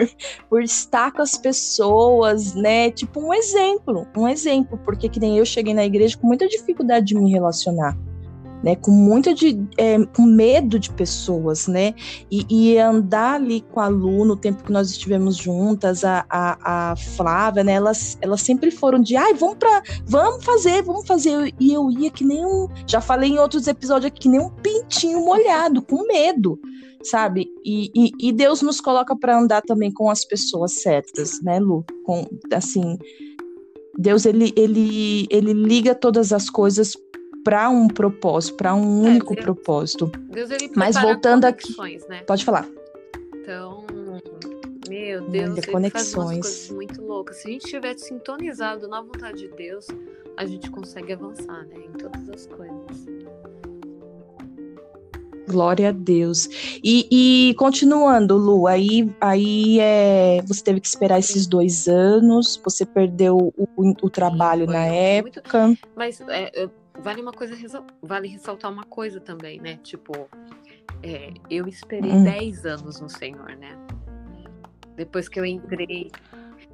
[0.48, 5.46] por estar com as pessoas, né, tipo um exemplo, um exemplo, porque que nem eu
[5.46, 7.98] cheguei na igreja com muita dificuldade de me relacionar
[8.64, 11.94] né, com muito de é, com medo de pessoas, né,
[12.30, 16.92] e, e, andar ali com a Lu no tempo que nós estivemos juntas, a, a,
[16.92, 21.54] a Flávia, né, elas, elas sempre foram de, ai, vamos para, vamos fazer, vamos fazer,
[21.60, 24.50] e eu ia que nem um, já falei em outros episódios aqui, que nem um
[24.50, 26.60] pintinho molhado, com medo,
[27.04, 31.60] sabe, e, e, e Deus nos coloca para andar também com as pessoas certas, né,
[31.60, 32.98] Lu, com, assim,
[33.98, 36.94] Deus ele, ele, ele liga todas as coisas
[37.50, 40.12] para um propósito, para um é, único Deus, propósito.
[40.30, 41.76] Deus ele Mas voltando aqui,
[42.08, 42.22] né?
[42.22, 42.70] pode falar.
[43.38, 43.88] Então,
[44.88, 45.92] meu Deus, ele conexões.
[45.92, 47.38] faz coisas muito loucas.
[47.38, 49.88] Se a gente estiver sintonizado na vontade de Deus,
[50.38, 53.08] a gente consegue avançar, né, em todas as coisas.
[55.50, 56.48] Glória a Deus.
[56.84, 57.08] E,
[57.50, 63.52] e, continuando, Lu, aí, aí é, você teve que esperar esses dois anos, você perdeu
[63.58, 65.66] o, o trabalho Sim, na época.
[65.66, 65.80] Muito...
[65.96, 66.70] Mas é,
[67.02, 67.56] vale uma coisa,
[68.02, 69.78] vale ressaltar uma coisa também, né?
[69.84, 70.30] Tipo,
[71.04, 72.24] é, eu esperei hum.
[72.24, 73.78] 10 anos no Senhor, né?
[74.96, 76.12] Depois que eu entrei.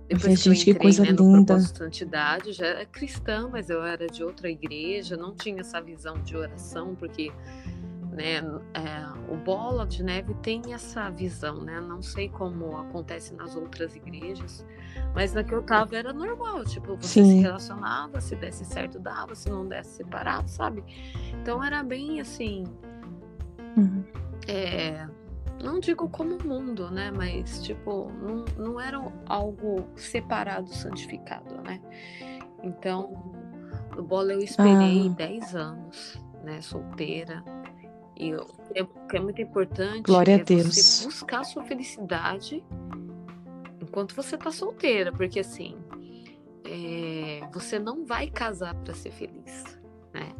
[0.07, 1.59] Depois Gente, que, eu entrei, que coisa né, linda.
[1.59, 6.35] santidade, já era cristã, mas eu era de outra igreja, não tinha essa visão de
[6.35, 7.31] oração, porque
[8.15, 8.37] né?
[8.73, 11.79] É, o Bola de Neve tem essa visão, né?
[11.79, 14.65] Não sei como acontece nas outras igrejas,
[15.13, 17.25] mas na que eu tava era normal, tipo, você Sim.
[17.25, 20.83] se relacionava, se desse certo dava, se não desse separado, sabe?
[21.41, 22.63] Então era bem assim,
[23.77, 24.03] uhum.
[24.47, 25.07] é,
[25.63, 27.11] não digo como o mundo, né?
[27.11, 31.81] Mas tipo, não, não era algo separado, santificado, né?
[32.63, 33.33] Então,
[33.95, 35.15] no Bola eu esperei ah.
[35.15, 36.61] 10 anos, né?
[36.61, 37.43] Solteira,
[38.17, 38.45] e o
[39.09, 40.75] que é muito importante Glória é a Deus.
[40.75, 42.63] você buscar a sua felicidade
[43.81, 45.77] enquanto você tá solteira, porque assim,
[46.65, 49.63] é, você não vai casar para ser feliz,
[50.13, 50.33] né?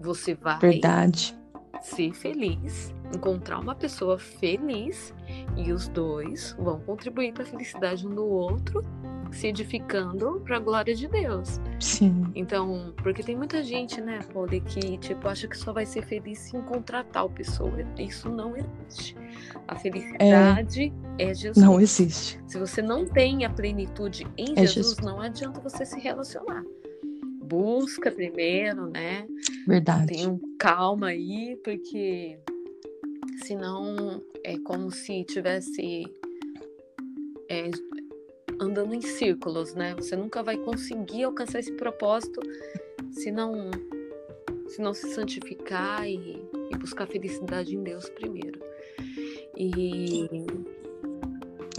[0.00, 1.36] Você vai Verdade.
[1.82, 5.14] ser feliz, encontrar uma pessoa feliz
[5.56, 8.84] e os dois vão contribuir para a felicidade um do outro
[9.32, 11.60] se edificando para a glória de Deus.
[11.80, 12.24] Sim.
[12.34, 16.38] Então, porque tem muita gente, né, Polly, que tipo acha que só vai ser feliz
[16.38, 17.72] se encontrar tal pessoa.
[17.98, 19.16] Isso não existe.
[19.66, 21.56] A felicidade é, é Jesus.
[21.56, 22.40] Não existe.
[22.46, 26.64] Se você não tem a plenitude em é Jesus, Jesus, não adianta você se relacionar.
[27.42, 29.26] Busca primeiro, né?
[29.66, 30.08] Verdade.
[30.08, 32.38] Tenha calma aí, porque
[33.44, 36.04] senão é como se tivesse
[37.48, 37.70] é,
[38.60, 39.94] andando em círculos, né?
[39.94, 42.40] Você nunca vai conseguir alcançar esse propósito
[43.12, 43.70] se não
[44.68, 48.60] se, não se santificar e, e buscar felicidade em Deus primeiro.
[49.56, 50.28] E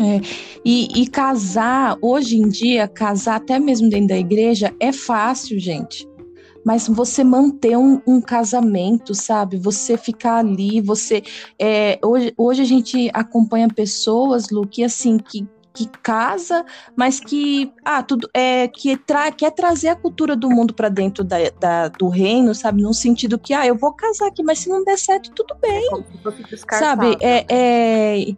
[0.01, 0.21] é,
[0.63, 6.07] e, e, casar, hoje em dia, casar até mesmo dentro da igreja é fácil, gente.
[6.63, 9.57] Mas você manter um, um casamento, sabe?
[9.57, 11.21] Você ficar ali, você.
[11.57, 15.45] É, hoje, hoje a gente acompanha pessoas, Lu, que assim, que
[15.79, 16.65] que casa,
[16.95, 21.23] mas que ah, tudo é que tra quer trazer a cultura do mundo para dentro
[21.23, 22.81] da, da, do reino, sabe?
[22.81, 25.87] Num sentido que ah, eu vou casar aqui, mas se não der certo, tudo bem.
[26.51, 27.17] É sabe?
[27.21, 28.35] É, é,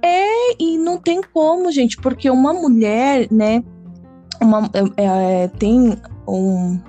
[0.00, 3.62] é, e não tem como, gente, porque uma mulher, né?
[4.40, 6.80] Uma, é, é tem um,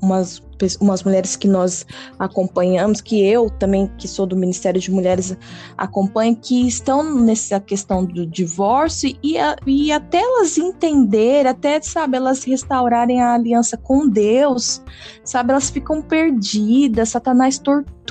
[0.00, 0.40] umas
[0.80, 1.86] umas mulheres que nós
[2.18, 5.36] acompanhamos, que eu também, que sou do Ministério de Mulheres,
[5.76, 12.16] acompanho, que estão nessa questão do divórcio e, a, e até elas entenderem, até, sabe,
[12.16, 14.82] elas restaurarem a aliança com Deus,
[15.24, 18.01] sabe, elas ficam perdidas, Satanás tortura,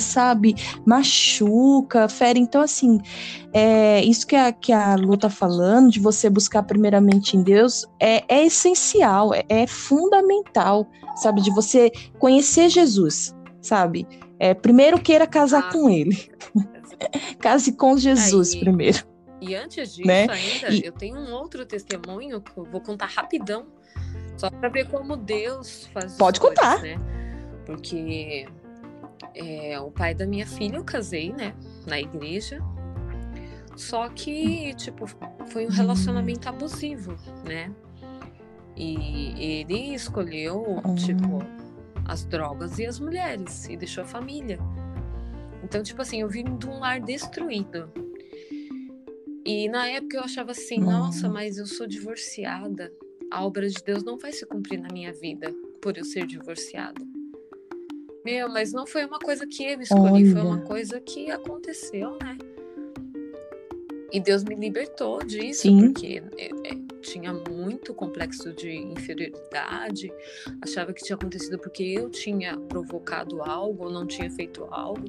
[0.00, 2.40] sabe, machuca, fere.
[2.40, 3.00] Então, assim,
[3.52, 7.86] é, isso que a, que a Lu tá falando, de você buscar primeiramente em Deus,
[8.00, 14.06] é, é essencial, é, é fundamental, sabe, de você conhecer Jesus, sabe?
[14.38, 16.30] É, primeiro queira casar ah, com ele.
[17.40, 19.04] Case com Jesus Aí, primeiro.
[19.40, 20.26] E antes disso né?
[20.28, 20.84] ainda, e...
[20.84, 23.66] eu tenho um outro testemunho que eu vou contar rapidão,
[24.36, 26.14] só para ver como Deus faz.
[26.16, 26.82] Pode coisas, contar.
[26.82, 26.98] Né?
[27.64, 28.46] Porque
[29.36, 31.54] é, o pai da minha filha eu casei, né?
[31.86, 32.60] Na igreja.
[33.76, 35.06] Só que, tipo,
[35.48, 37.70] foi um relacionamento abusivo, né?
[38.74, 41.38] E ele escolheu, tipo,
[42.06, 44.58] as drogas e as mulheres e deixou a família.
[45.62, 47.90] Então, tipo assim, eu vim de um lar destruído.
[49.44, 52.92] E na época eu achava assim, nossa, mas eu sou divorciada.
[53.30, 57.00] A obra de Deus não vai se cumprir na minha vida por eu ser divorciada.
[58.26, 60.32] Meu, mas não foi uma coisa que eu escolhi, Olha.
[60.32, 62.36] foi uma coisa que aconteceu, né?
[64.10, 65.92] E Deus me libertou disso, Sim.
[65.92, 70.12] porque, é, é, tinha muito complexo de inferioridade,
[70.60, 75.04] achava que tinha acontecido porque eu tinha provocado algo ou não tinha feito algo.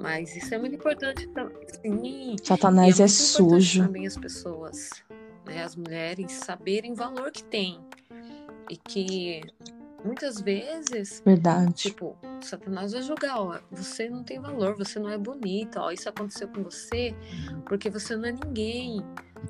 [0.00, 2.36] Mas isso é muito importante também.
[2.40, 3.84] Satanás é, é sujo.
[3.84, 4.90] Também as pessoas,
[5.44, 7.80] né, as mulheres, saberem o valor que tem.
[8.70, 9.42] E que
[10.04, 11.22] muitas vezes.
[11.24, 11.72] Verdade.
[11.74, 16.08] Tipo, Satanás vai julgar, ó, você não tem valor, você não é bonita, ó, isso
[16.08, 17.14] aconteceu com você
[17.66, 19.04] porque você não é ninguém.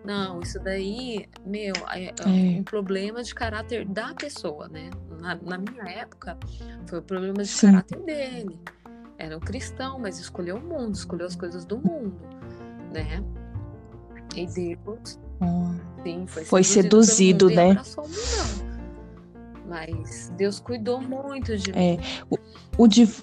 [0.04, 2.60] Não, isso daí, meu, é, é, é.
[2.60, 4.90] um problema de caráter da pessoa, né?
[5.20, 6.38] Na, na minha época,
[6.86, 7.72] foi o problema de Sim.
[7.72, 8.58] caráter dele.
[9.18, 12.16] Era um cristão, mas escolheu o mundo, escolheu as coisas do mundo,
[12.92, 13.22] né?
[14.34, 16.02] E Deus, oh.
[16.02, 17.76] sim, foi, foi seduzido, né?
[19.72, 21.98] Mas Deus cuidou muito de é, mim.
[22.28, 22.36] O,
[22.84, 23.20] o, div...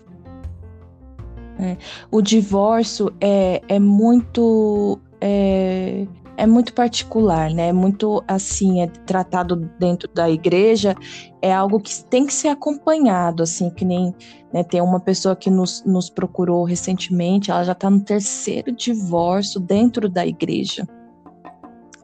[1.59, 1.77] é,
[2.09, 4.99] o divórcio é, é muito.
[5.21, 6.07] É,
[6.37, 7.67] é muito particular, né?
[7.67, 10.95] É muito assim, é tratado dentro da igreja,
[11.39, 14.15] é algo que tem que ser acompanhado, assim, que nem
[14.51, 19.59] né, tem uma pessoa que nos, nos procurou recentemente, ela já está no terceiro divórcio
[19.59, 20.87] dentro da igreja,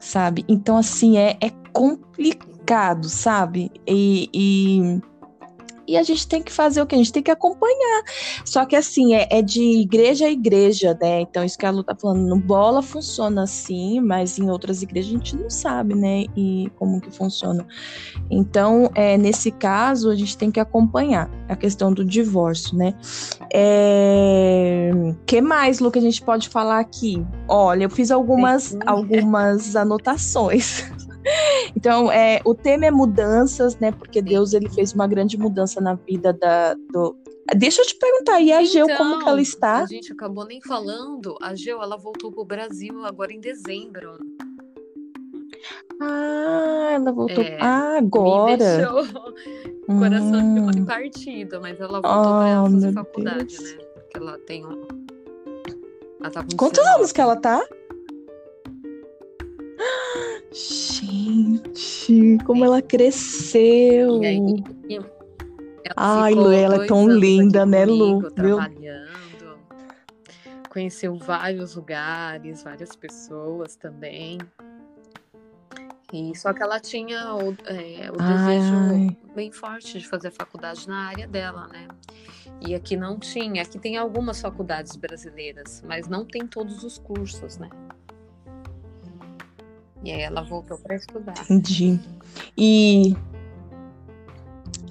[0.02, 0.44] sabe?
[0.50, 2.55] Então, assim, é, é complicado,
[3.10, 3.72] sabe?
[3.88, 5.02] e, e
[5.88, 6.96] e a gente tem que fazer o que?
[6.96, 8.04] A gente tem que acompanhar.
[8.44, 11.22] Só que assim, é, é de igreja a igreja, né?
[11.22, 15.12] Então, isso que a Lu tá falando, no bola funciona assim, mas em outras igrejas
[15.12, 16.26] a gente não sabe, né?
[16.36, 17.66] E como que funciona.
[18.30, 22.94] Então, é, nesse caso, a gente tem que acompanhar a questão do divórcio, né?
[23.54, 24.92] É...
[25.26, 27.26] que mais, Lu, que a gente pode falar aqui?
[27.48, 30.84] Olha, eu fiz algumas, algumas anotações.
[31.76, 33.92] Então, é, o tema é mudanças, né?
[33.92, 37.16] Porque Deus ele fez uma grande mudança na vida da, do.
[37.56, 39.84] Deixa eu te perguntar, e a então, Geu, como que ela está?
[39.84, 41.38] A gente acabou nem falando.
[41.42, 44.18] A Geu, ela voltou para o Brasil agora em dezembro.
[46.02, 47.44] Ah, ela voltou.
[47.44, 48.52] É, ah, agora.
[48.52, 49.02] Me deixou
[49.88, 50.68] o coração hum.
[50.72, 53.72] ficou partido, mas ela voltou oh, para fazer faculdade, Deus.
[53.72, 53.78] né?
[53.94, 54.88] Porque ela tem um.
[56.20, 57.64] Ela tá Quantos anos que ela tá?
[60.56, 64.24] Gente, como ela cresceu.
[64.24, 64.40] E aí,
[65.98, 68.32] Ai, Lu, ela é tão linda, né, Lu?
[68.32, 69.06] Trabalhando.
[70.70, 74.38] Conheceu vários lugares, várias pessoas também.
[76.14, 81.08] E só que ela tinha o, é, o desejo bem forte de fazer faculdade na
[81.08, 81.88] área dela, né?
[82.66, 83.62] E aqui não tinha.
[83.62, 87.70] Aqui tem algumas faculdades brasileiras, mas não tem todos os cursos, né?
[90.06, 91.34] E aí ela voltou para estudar.
[91.50, 92.00] Entendi.
[92.56, 93.16] E.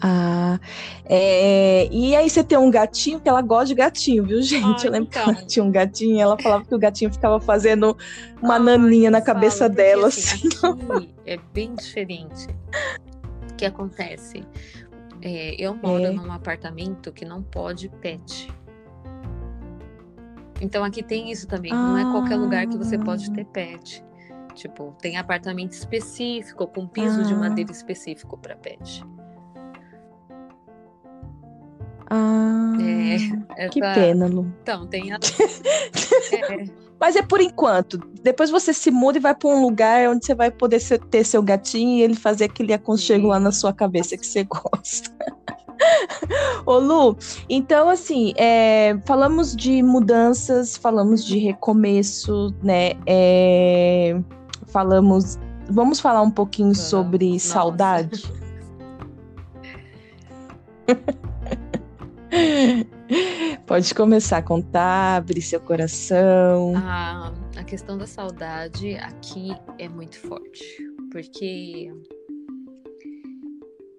[0.01, 0.59] Ah,
[1.05, 1.89] é...
[1.91, 4.85] e aí você tem um gatinho, que ela gosta de gatinho, viu, gente?
[4.85, 5.23] Ah, eu lembro então.
[5.23, 7.97] que ela tinha um gatinho, ela falava que o gatinho ficava fazendo
[8.43, 10.09] uma naninha na cabeça fala, dela.
[10.09, 11.15] Assim, assim.
[11.25, 12.49] é bem diferente.
[13.53, 14.43] O que acontece?
[15.23, 16.11] É, eu moro é.
[16.11, 18.53] num apartamento que não pode pet.
[20.61, 21.73] Então aqui tem isso também.
[21.73, 21.77] Ah.
[21.77, 24.05] Não é qualquer lugar que você pode ter pet.
[24.55, 27.25] Tipo, tem apartamento específico, com piso ah.
[27.25, 29.05] de madeira específico para pet.
[32.11, 32.73] Ah,
[33.57, 34.53] é, que pena, Lu.
[34.63, 35.19] Então, tem a...
[36.33, 36.85] é.
[37.01, 37.99] Mas é por enquanto.
[38.23, 41.43] Depois você se muda e vai para um lugar onde você vai poder ter seu
[41.43, 43.29] gatinho e ele fazer aquele aconchego Sim.
[43.29, 45.11] lá na sua cabeça que você gosta.
[46.65, 47.17] Ô Lu,
[47.49, 52.93] então assim, é, falamos de mudanças, falamos de recomeço, né?
[53.07, 54.19] É,
[54.75, 55.39] falamos.
[55.71, 57.49] Vamos falar um pouquinho sobre Nossa.
[57.49, 58.25] saudade?
[63.65, 66.75] Pode começar a contar, abrir seu coração.
[66.77, 70.65] A, a questão da saudade aqui é muito forte,
[71.11, 71.91] porque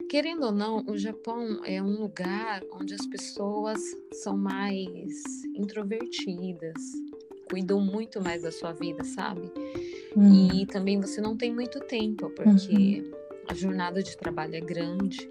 [0.10, 3.80] querendo ou não, o Japão é um lugar onde as pessoas
[4.12, 5.24] são mais
[5.56, 6.82] introvertidas,
[7.50, 9.52] cuidam muito mais da sua vida, sabe?
[10.16, 10.50] Hum.
[10.54, 13.12] E também você não tem muito tempo, porque uhum.
[13.50, 15.30] a jornada de trabalho é grande.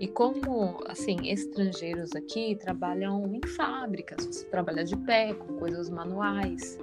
[0.00, 6.78] E como, assim, estrangeiros aqui trabalham em fábricas, você trabalha de pé, com coisas manuais.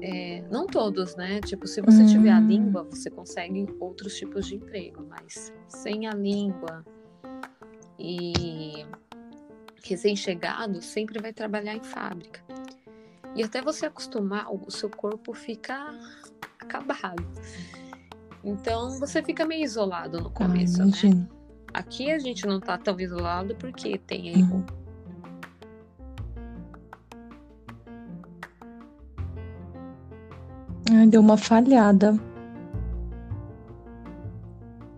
[0.00, 1.40] É, não todos, né?
[1.40, 2.46] Tipo, se você tiver a hum.
[2.46, 6.84] língua, você consegue outros tipos de emprego, mas sem a língua
[7.98, 8.86] e
[9.82, 12.40] recém-chegado sempre vai trabalhar em fábrica.
[13.38, 15.94] E até você acostumar, o seu corpo fica
[16.58, 17.24] acabado.
[18.42, 21.24] Então você fica meio isolado no começo, né?
[21.72, 24.66] Aqui a gente não tá tão isolado porque tem aí uhum.
[30.90, 32.18] Ai, deu uma falhada.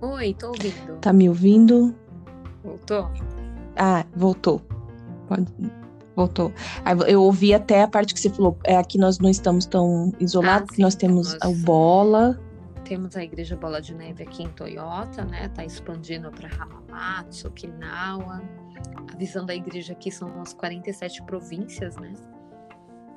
[0.01, 0.97] Oi, tô ouvindo.
[1.03, 1.95] Tá me ouvindo?
[2.65, 3.11] Voltou?
[3.77, 4.63] Ah, voltou.
[5.29, 5.80] Pode...
[6.21, 6.53] Voltou.
[7.09, 8.59] Eu ouvi até a parte que você falou.
[8.63, 11.51] É, aqui nós não estamos tão isolados, ah, sim, nós temos nós...
[11.51, 12.39] o Bola.
[12.85, 15.49] Temos a Igreja Bola de Neve aqui em Toyota, né?
[15.49, 18.43] Tá expandindo para Hamamatsu, Okinawa.
[19.11, 22.13] A visão da igreja aqui são as 47 províncias, né?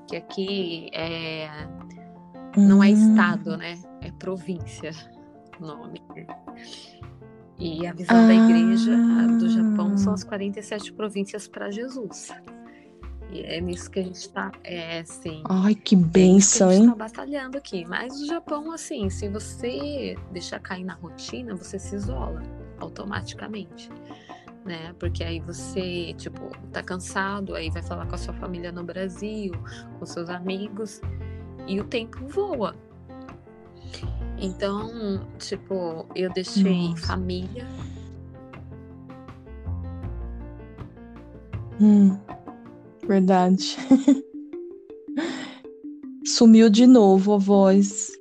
[0.07, 1.49] Que aqui é...
[2.55, 3.11] não é hum.
[3.11, 3.77] estado, né?
[3.99, 4.91] É província
[5.59, 6.01] o nome.
[7.59, 8.27] E a visão ah.
[8.27, 8.95] da igreja
[9.39, 12.31] do Japão são as 47 províncias para Jesus.
[13.41, 15.43] É nisso que a gente está, é sim.
[15.49, 16.89] Ai, que benção, é hein?
[16.89, 17.85] Tá batalhando aqui.
[17.85, 22.41] Mas o Japão, assim, se você deixar cair na rotina, você se isola
[22.79, 23.89] automaticamente.
[24.65, 24.93] Né?
[24.97, 29.53] Porque aí você, tipo, tá cansado, aí vai falar com a sua família no Brasil,
[29.99, 31.01] com seus amigos,
[31.67, 32.75] e o tempo voa.
[34.37, 37.07] Então, tipo, eu deixei Nossa.
[37.07, 37.67] família.
[41.79, 42.17] Hum.
[43.07, 43.77] Verdade.
[46.25, 48.11] Sumiu de novo a voz.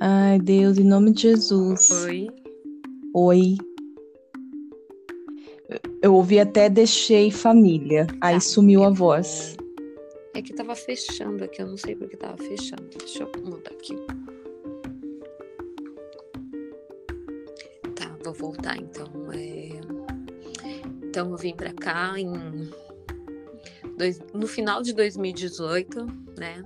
[0.00, 1.90] Ai, Deus, em nome de Jesus.
[2.04, 2.28] Oi.
[3.14, 3.56] Oi.
[6.02, 8.06] Eu ouvi até deixei família.
[8.06, 9.56] Tá, aí sumiu a voz.
[10.34, 12.82] É que tava fechando aqui, eu não sei porque tava fechando.
[12.98, 13.96] Deixa eu mudar aqui.
[17.94, 19.06] Tá, vou voltar então.
[19.32, 19.68] É...
[21.04, 22.28] Então eu vim pra cá em
[23.96, 26.06] dois, no final de 2018,
[26.38, 26.62] né?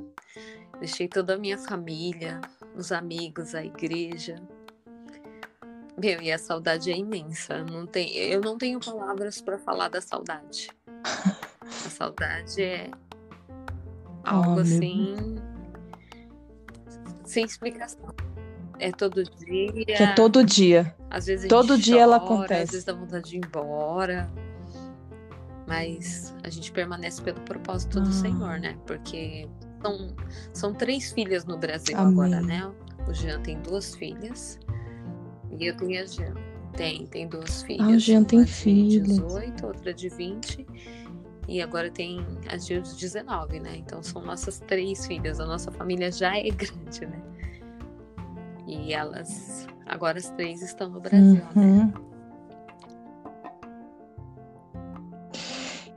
[0.78, 2.40] Deixei toda a minha família,
[2.76, 4.36] os amigos, a igreja.
[6.00, 7.64] Meu, e a saudade é imensa.
[7.64, 10.68] Não tem, eu não tenho palavras para falar da saudade.
[11.68, 12.90] A saudade é
[14.24, 15.36] algo oh, assim
[17.28, 18.14] sem explicação.
[18.78, 19.84] É todo dia.
[19.84, 20.94] Que é todo dia.
[21.10, 22.62] Às vezes todo dia chora, ela acontece.
[22.62, 24.30] Às vezes dá vontade de ir embora
[25.68, 28.58] mas a gente permanece pelo propósito do Senhor, ah.
[28.58, 28.78] né?
[28.86, 29.46] Porque
[29.82, 30.16] são,
[30.52, 32.12] são três filhas no Brasil Amém.
[32.12, 32.72] agora, né?
[33.06, 34.58] O Jean tem duas filhas
[35.58, 36.34] e eu tenho a Jean.
[36.72, 37.86] Tem, tem duas filhas.
[37.86, 39.02] Ah, o Jean tem filha.
[39.02, 40.66] de 18, outra de 20
[41.46, 43.76] e agora tem a de 19, né?
[43.76, 45.38] Então são nossas três filhas.
[45.38, 47.20] A nossa família já é grande, né?
[48.66, 51.50] E elas, agora as três estão no Brasil, né?
[51.56, 51.86] uhum.
[51.86, 51.94] né?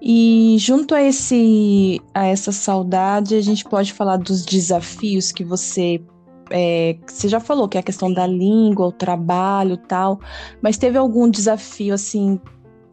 [0.01, 6.01] E junto a esse a essa saudade, a gente pode falar dos desafios que você
[6.49, 10.19] é, você já falou que é a questão da língua, o trabalho, tal.
[10.61, 12.39] Mas teve algum desafio assim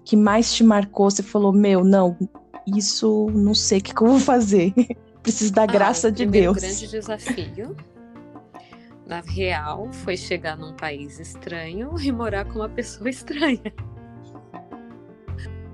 [0.04, 1.10] que mais te marcou?
[1.10, 2.16] Você falou, meu, não,
[2.66, 4.72] isso não sei o que, que eu vou fazer.
[5.22, 6.56] Preciso da ah, graça de Deus.
[6.56, 7.76] O grande desafio,
[9.06, 13.72] na real, foi chegar num país estranho e morar com uma pessoa estranha.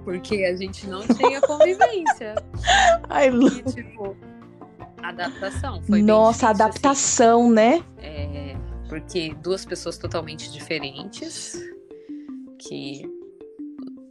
[0.05, 2.35] Porque a gente não tinha convivência.
[3.09, 3.49] Ai, Lu.
[3.49, 4.17] E, tipo,
[5.03, 5.83] adaptação.
[5.83, 6.63] Foi Nossa, difícil, assim.
[6.63, 7.53] adaptação, assim.
[7.55, 7.85] né?
[7.99, 8.57] É,
[8.89, 11.59] porque duas pessoas totalmente diferentes
[12.59, 13.03] que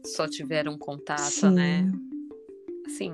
[0.05, 1.51] só tiveram contato, Sim.
[1.51, 1.91] né?
[2.85, 3.13] Assim,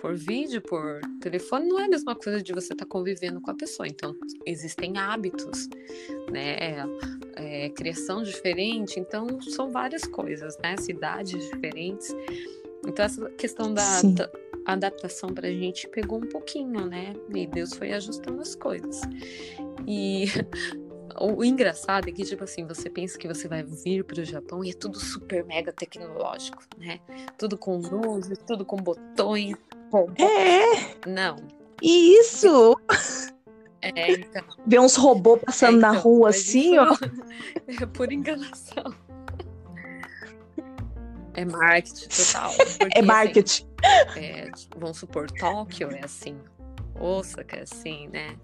[0.00, 3.50] por vídeo, por telefone, não é a mesma coisa de você estar tá convivendo com
[3.50, 3.86] a pessoa.
[3.86, 4.14] Então,
[4.46, 5.68] existem hábitos,
[6.30, 6.54] né?
[6.54, 6.84] É,
[7.36, 10.76] é, criação diferente, então são várias coisas, né?
[10.76, 12.14] Cidades diferentes.
[12.86, 14.30] Então, essa questão da, da
[14.64, 17.14] adaptação para a gente pegou um pouquinho, né?
[17.34, 19.00] E Deus foi ajustando as coisas.
[19.86, 20.26] E
[21.20, 24.64] o engraçado é que, tipo assim, você pensa que você vai vir para o Japão
[24.64, 27.00] e é tudo super mega tecnológico, né?
[27.36, 29.56] Tudo com luzes, tudo com botões,
[30.18, 31.08] é.
[31.08, 31.36] Não.
[31.82, 32.76] Isso!
[33.80, 34.42] É, então.
[34.66, 36.96] Ver uns robôs passando é, então, na rua assim, ó.
[37.80, 38.94] É por enganação.
[41.34, 42.52] É marketing total.
[42.78, 43.66] Porque, é marketing.
[44.08, 46.36] Assim, é, vamos supor, Tóquio é assim.
[46.98, 48.36] Osaka é assim, né?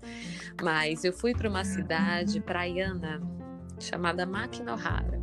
[0.63, 3.21] Mas eu fui para uma cidade praiana
[3.81, 5.21] chamada Makinohara,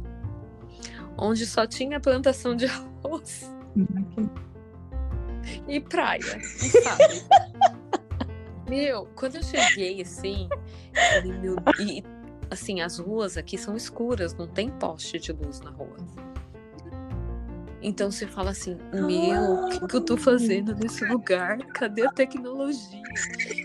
[1.17, 2.65] onde só tinha plantação de
[3.05, 3.49] arroz
[5.67, 6.21] e praia,
[6.83, 7.23] sabe?
[8.69, 10.47] meu, quando eu cheguei assim,
[10.93, 12.03] eu falei, meu, e
[12.49, 15.97] assim, as ruas aqui são escuras, não tem poste de luz na rua.
[17.81, 21.57] Então você fala assim, meu, o que, que, eu tô fazendo nesse lugar?
[21.73, 23.01] Cadê a tecnologia?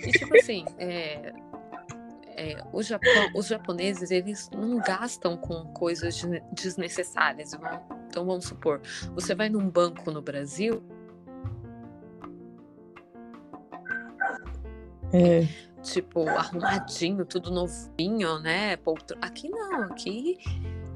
[0.06, 1.34] E tipo assim, é,
[2.36, 6.22] é, Japão, os japoneses, eles não gastam com coisas
[6.52, 7.52] desnecessárias.
[8.08, 8.80] Então vamos supor,
[9.14, 10.82] você vai num banco no Brasil,
[15.12, 15.46] É.
[15.82, 18.78] tipo, arrumadinho, tudo novinho, né?
[19.20, 20.38] Aqui não, aqui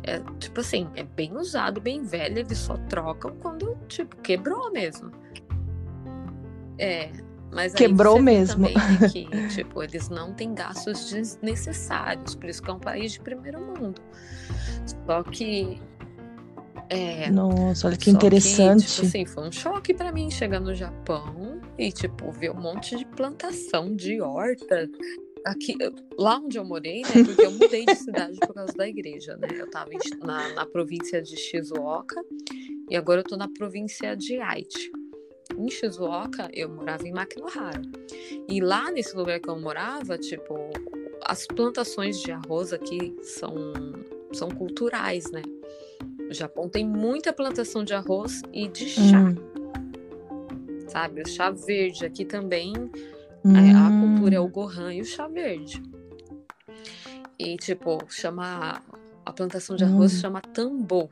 [0.03, 5.11] é tipo assim, é bem usado, bem velho, eles só trocam quando, tipo, quebrou mesmo.
[6.79, 7.11] É,
[7.53, 8.67] mas quebrou mesmo.
[9.13, 13.61] que, tipo, eles não têm gastos desnecessários, por isso que é um país de primeiro
[13.61, 14.01] mundo.
[15.07, 15.81] Só que
[16.91, 18.85] é, Nossa, olha que interessante.
[18.85, 22.61] Que, tipo assim, foi um choque para mim chegar no Japão e, tipo, ver um
[22.61, 24.91] monte de plantação de horta.
[25.47, 25.77] Aqui,
[26.19, 27.25] lá onde eu morei, né?
[27.25, 29.49] Porque eu mudei de cidade por causa da igreja, né?
[29.53, 32.21] Eu tava na, na província de Shizuoka
[32.91, 34.91] e agora eu tô na província de Aichi.
[35.57, 37.83] Em Shizuoka, eu morava em Makinohara.
[38.49, 40.57] E lá nesse lugar que eu morava, tipo,
[41.25, 43.73] as plantações de arroz aqui são,
[44.33, 45.43] são culturais, né?
[46.31, 49.19] O Japão tem muita plantação de arroz e de chá.
[49.19, 49.35] Hum.
[50.89, 51.23] Sabe?
[51.23, 52.73] O chá verde aqui também.
[53.45, 53.53] Hum.
[53.57, 55.83] A, a, cultura é o gohan e o chá verde.
[57.37, 58.81] E, tipo, chama.
[59.27, 60.21] A plantação de arroz hum.
[60.21, 61.09] chama tambor.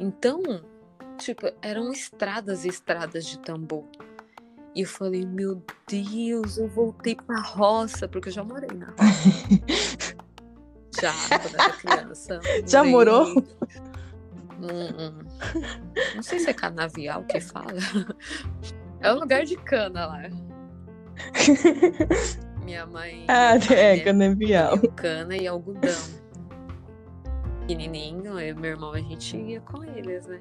[0.00, 0.42] Então,
[1.18, 3.84] tipo, eram estradas e estradas de tambor.
[4.74, 10.16] E eu falei, meu Deus, eu voltei pra roça, porque eu já morei na roça.
[10.98, 12.40] já, quando era criança.
[12.66, 13.26] Já morou?
[16.14, 17.72] Não sei se é canavial que fala.
[19.00, 20.22] É um lugar de cana lá.
[22.64, 23.26] Minha mãe.
[23.28, 24.78] Ah, é, canavial.
[24.96, 26.24] Cana e algodão.
[27.60, 30.40] Pequenininho, eu e meu irmão, a gente ia com eles, né?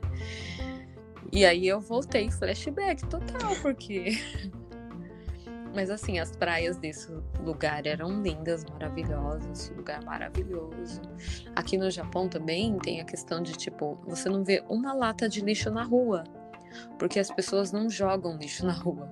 [1.31, 4.17] E aí eu voltei flashback total, porque
[5.73, 7.11] mas assim, as praias desse
[7.43, 11.01] lugar eram lindas, maravilhosas, lugar maravilhoso.
[11.55, 15.41] Aqui no Japão também tem a questão de tipo, você não vê uma lata de
[15.41, 16.23] lixo na rua,
[16.99, 19.09] porque as pessoas não jogam lixo na rua.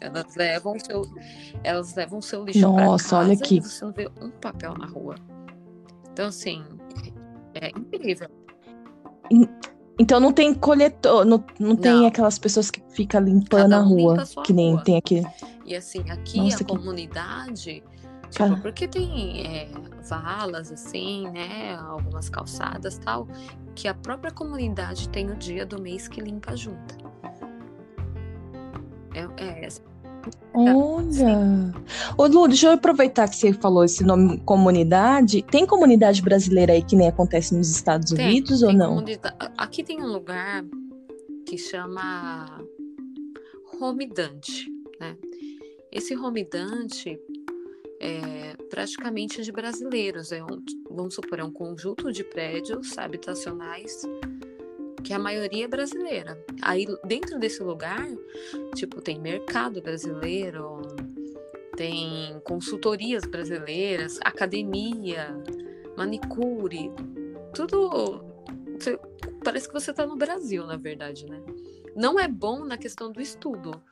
[0.00, 1.02] Elas levam seu,
[1.64, 3.56] elas levam seu lixo Nossa, casa olha aqui.
[3.56, 5.16] e você não vê um papel na rua.
[6.12, 6.64] Então assim,
[7.54, 8.28] é incrível.
[9.98, 11.76] Então não tem coletor, não, não, não.
[11.76, 14.84] tem aquelas pessoas que ficam limpando um a rua, que nem rua.
[14.84, 15.22] tem aqui.
[15.68, 16.64] E assim, aqui Nossa, a que...
[16.64, 17.82] comunidade,
[18.30, 19.68] tipo, porque tem é,
[20.08, 21.76] valas, assim, né?
[21.76, 23.28] Algumas calçadas tal,
[23.74, 26.96] que a própria comunidade tem o dia do mês que limpa junta.
[29.14, 29.82] É, é essa.
[30.54, 31.74] Olha!
[32.16, 35.42] Ô Lu, deixa eu aproveitar que você falou esse nome comunidade.
[35.42, 39.04] Tem comunidade brasileira aí que nem acontece nos Estados tem, Unidos tem ou não?
[39.58, 40.64] Aqui tem um lugar
[41.46, 42.58] que chama
[43.78, 44.66] Home Dante,
[44.98, 45.14] né?
[45.90, 47.18] Esse Home Dante
[48.00, 50.32] é praticamente de brasileiros.
[50.32, 54.02] É um, vamos supor, é um conjunto de prédios habitacionais
[55.02, 56.38] que a maioria é brasileira.
[56.62, 58.06] Aí dentro desse lugar,
[58.74, 60.82] tipo, tem mercado brasileiro,
[61.76, 65.34] tem consultorias brasileiras, academia,
[65.96, 66.92] manicure,
[67.54, 68.24] tudo.
[69.42, 71.40] Parece que você está no Brasil, na verdade, né?
[71.96, 73.82] Não é bom na questão do estudo,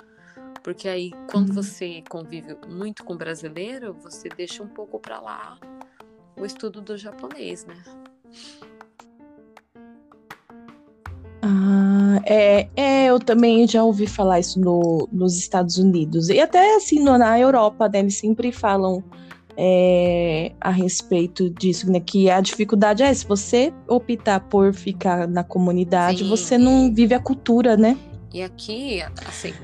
[0.66, 5.56] porque aí quando você convive muito com brasileiro, você deixa um pouco para lá
[6.36, 7.76] o estudo do japonês, né?
[11.40, 16.28] Ah, é, é, eu também já ouvi falar isso no, nos Estados Unidos.
[16.30, 19.04] E até assim, na Europa, né, eles sempre falam
[19.56, 22.00] é, a respeito disso, né?
[22.00, 27.14] Que a dificuldade é se você optar por ficar na comunidade, Sim, você não vive
[27.14, 27.96] a cultura, né?
[28.34, 29.54] E aqui, assim,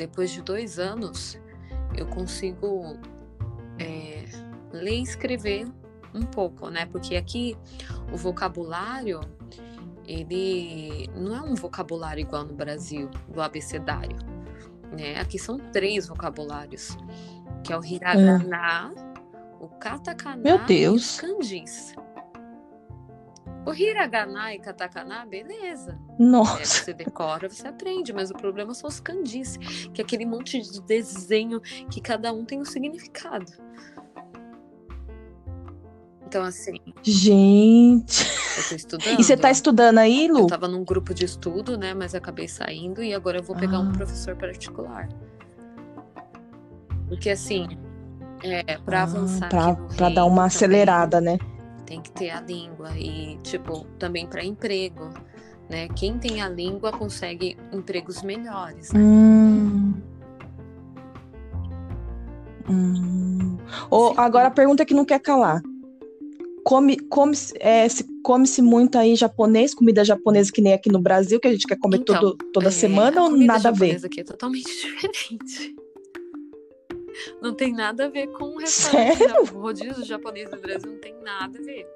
[0.00, 1.38] depois de dois anos,
[1.94, 2.96] eu consigo
[3.78, 4.24] é,
[4.72, 5.68] ler e escrever
[6.14, 6.86] um pouco, né?
[6.86, 7.54] Porque aqui
[8.10, 9.20] o vocabulário
[10.06, 14.16] ele não é um vocabulário igual no Brasil, do abecedário.
[14.98, 15.20] Né?
[15.20, 16.96] Aqui são três vocabulários,
[17.62, 19.62] que é o hiragana, é.
[19.62, 21.22] o katakana Meu Deus.
[21.22, 21.94] e o kanjis.
[23.70, 25.96] O hiragana e katakana, beleza.
[26.18, 26.60] Nossa.
[26.60, 29.56] É, você decora, você aprende, mas o problema são os kanjis,
[29.94, 33.52] que é aquele monte de desenho que cada um tem um significado.
[36.26, 36.74] Então, assim.
[37.04, 38.26] Gente.
[38.56, 39.14] Eu tô estudando.
[39.20, 40.40] E você tá estudando aí, Lu?
[40.40, 41.94] Eu tava num grupo de estudo, né?
[41.94, 43.80] Mas acabei saindo e agora eu vou pegar ah.
[43.80, 45.08] um professor particular.
[47.08, 47.68] Porque, assim,
[48.42, 49.48] é, pra ah, avançar.
[49.48, 51.38] Pra, pra dar uma acelerada, né?
[51.90, 52.96] Tem que ter a língua.
[52.96, 55.10] E, tipo, também para emprego.
[55.68, 55.88] Né?
[55.88, 58.92] Quem tem a língua consegue empregos melhores.
[58.92, 59.00] Né?
[59.00, 59.94] Hum.
[62.68, 63.56] Hum.
[63.90, 65.60] Oh, agora a pergunta que não quer calar
[66.62, 71.40] come, come, é, se come-se muito aí japonês, comida japonesa que nem aqui no Brasil,
[71.40, 74.00] que a gente quer comer então, todo, toda é, semana ou nada a ver?
[74.04, 75.74] aqui é totalmente diferente.
[77.40, 79.18] Não tem nada a ver com o restaurante.
[79.18, 79.42] Sério?
[79.54, 81.86] O rodízio japonês do Brasil não tem nada a ver.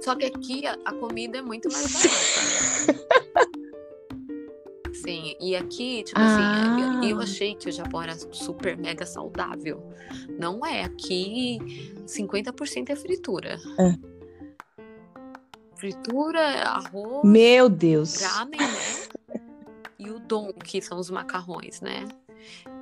[0.00, 3.00] Só que aqui a, a comida é muito mais barata.
[4.94, 6.24] Sim, e aqui, tipo ah.
[6.24, 9.82] assim, eu, eu, achei que o Japão era super mega saudável.
[10.38, 11.58] Não é, aqui
[12.06, 13.58] 50% é fritura.
[13.78, 13.94] É.
[15.76, 17.24] Fritura, arroz.
[17.24, 18.20] Meu Deus.
[18.20, 19.38] Ramen, né?
[19.98, 22.06] e o don, que são os macarrões, né?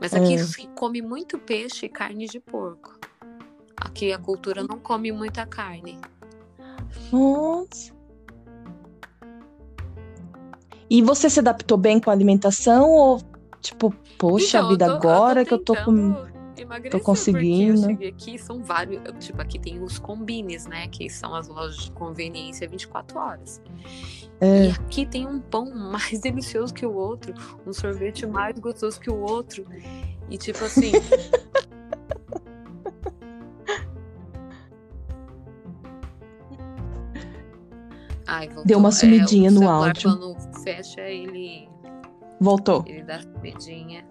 [0.00, 0.38] Mas aqui é.
[0.38, 2.98] se come muito peixe e carne de porco.
[3.76, 5.98] Aqui a cultura não come muita carne.
[7.12, 7.92] Nossa.
[10.90, 13.22] E você se adaptou bem com a alimentação ou
[13.61, 15.74] tipo, poxa então, vida, tô, agora eu que eu tô
[16.66, 17.82] com tô conseguindo.
[17.82, 21.84] Eu cheguei aqui, são vários, tipo, aqui tem os combines, né, que são as lojas
[21.84, 23.61] de conveniência 24 horas.
[24.40, 24.66] É.
[24.66, 27.34] E aqui tem um pão mais delicioso que o outro,
[27.66, 29.64] um sorvete mais gostoso que o outro.
[30.30, 30.92] E tipo assim,
[38.28, 40.11] Ai, Deu uma sumidinha é, no áudio.
[40.11, 41.66] Quando fecha, ele.
[42.38, 42.84] Voltou.
[42.86, 44.06] Ele dá sumidinha.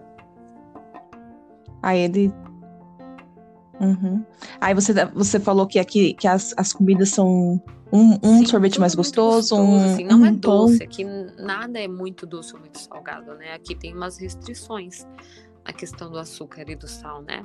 [1.82, 2.32] Aí ele.
[3.80, 4.24] Uhum.
[4.60, 7.62] Aí você, você falou que aqui que as, as comidas são
[7.92, 11.04] um, um Sim, sorvete mais gostoso, gostoso um, assim, não um é doce, aqui
[11.38, 13.54] nada é muito doce ou muito salgado, né?
[13.54, 15.06] Aqui tem umas restrições
[15.64, 17.44] a questão do açúcar e do sal, né?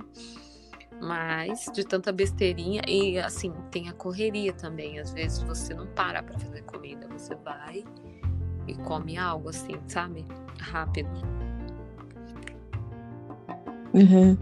[1.02, 5.00] Mas de tanta besteirinha e assim, tem a correria também.
[5.00, 7.84] Às vezes você não para para fazer comida, você vai
[8.68, 10.26] e come algo assim, sabe?
[10.60, 11.10] Rápido.
[13.94, 14.38] Uhum.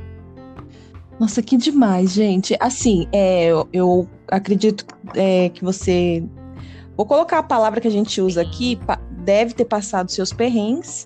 [1.20, 2.56] Nossa, que demais, gente.
[2.60, 4.86] Assim, é, eu, acredito
[5.16, 6.24] é, que você.
[6.98, 8.80] Vou colocar a palavra que a gente usa aqui,
[9.24, 11.06] deve ter passado seus perrengues,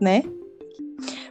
[0.00, 0.22] né?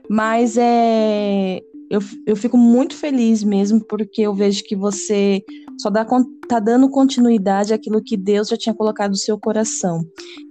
[0.09, 5.43] Mas é, eu, eu fico muito feliz mesmo, porque eu vejo que você
[5.79, 6.05] só dá,
[6.47, 10.03] tá dando continuidade àquilo que Deus já tinha colocado no seu coração,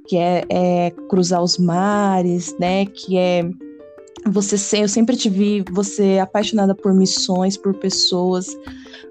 [0.06, 2.86] que é, é cruzar os mares, né?
[2.86, 3.42] Que é
[4.26, 8.46] você eu sempre te vi você apaixonada por missões, por pessoas,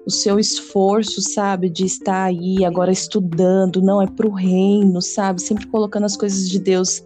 [0.06, 5.42] o seu esforço, sabe, de estar aí agora estudando, não é para o reino, sabe,
[5.42, 7.02] sempre colocando as coisas de Deus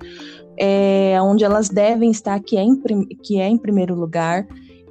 [0.59, 2.80] é, onde elas devem estar, que é em,
[3.22, 4.46] que é em primeiro lugar.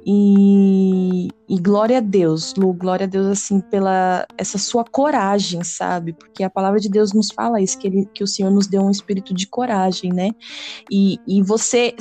[0.08, 6.12] E, e, glória a Deus, Lu, glória a Deus, assim, pela essa sua coragem, sabe?
[6.12, 8.82] Porque a palavra de Deus nos fala isso, que, ele, que o Senhor nos deu
[8.82, 10.30] um espírito de coragem, né?
[10.88, 11.92] E, e você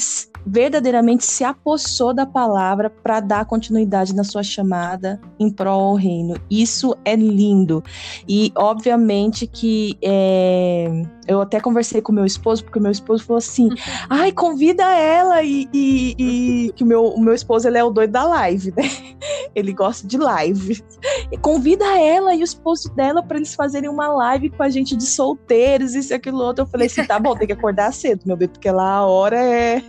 [0.46, 6.36] verdadeiramente se apossou da palavra para dar continuidade na sua chamada em prol ao reino.
[6.50, 7.84] Isso é lindo.
[8.28, 13.38] E, obviamente, que é, eu até conversei com meu esposo, porque o meu esposo falou
[13.38, 13.76] assim: uhum.
[14.10, 15.42] ai, convida ela.
[15.42, 18.74] E, e, e que o meu, o meu esposo ele é o doido da live,
[18.76, 18.84] né?
[19.56, 20.84] Ele gosta de live.
[21.32, 24.96] E convida ela e o esposo dela para eles fazerem uma live com a gente
[24.96, 26.64] de solteiros, isso e aquilo outro.
[26.64, 29.38] Eu falei assim: tá bom, tem que acordar cedo, meu bem, porque lá a hora
[29.38, 29.82] é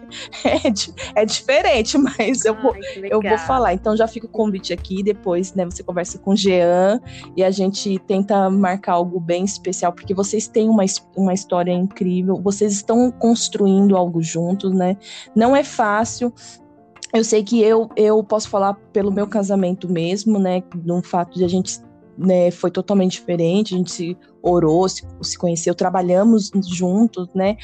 [1.16, 2.74] é, é diferente, mas eu, Ai, vou,
[3.10, 3.74] eu vou falar.
[3.74, 7.00] Então já fica o convite aqui, depois né, você conversa com o Jean
[7.36, 10.84] e a gente tenta marcar algo bem especial, porque vocês têm uma,
[11.16, 14.96] uma história incrível, vocês estão construindo algo juntos, né?
[15.34, 16.32] Não é fácil,
[17.12, 20.62] eu sei que eu, eu posso falar pelo meu casamento mesmo, né?
[20.84, 21.80] No fato de a gente
[22.16, 27.56] né, foi totalmente diferente, a gente se orou, se, se conheceu, trabalhamos juntos, né?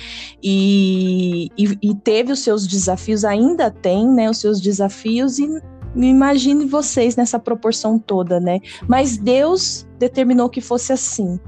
[0.42, 4.28] E, e, e, teve os seus desafios, ainda tem, né?
[4.28, 5.48] Os seus desafios e
[5.94, 8.60] imagine vocês nessa proporção toda, né?
[8.88, 11.38] Mas Deus determinou que fosse assim.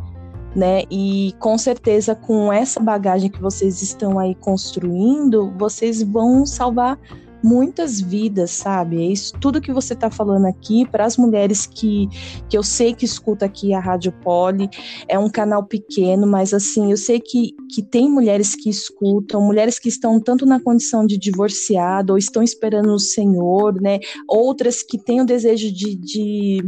[0.55, 0.85] Né?
[0.89, 6.97] E com certeza, com essa bagagem que vocês estão aí construindo, vocês vão salvar
[7.45, 8.97] muitas vidas, sabe?
[8.97, 12.09] É isso tudo que você está falando aqui para as mulheres que,
[12.49, 14.71] que eu sei que escuta aqui a Rádio Poli,
[15.07, 19.79] é um canal pequeno, mas assim, eu sei que, que tem mulheres que escutam, mulheres
[19.79, 23.99] que estão tanto na condição de divorciado ou estão esperando o Senhor, né?
[24.27, 26.65] Outras que têm o desejo de, de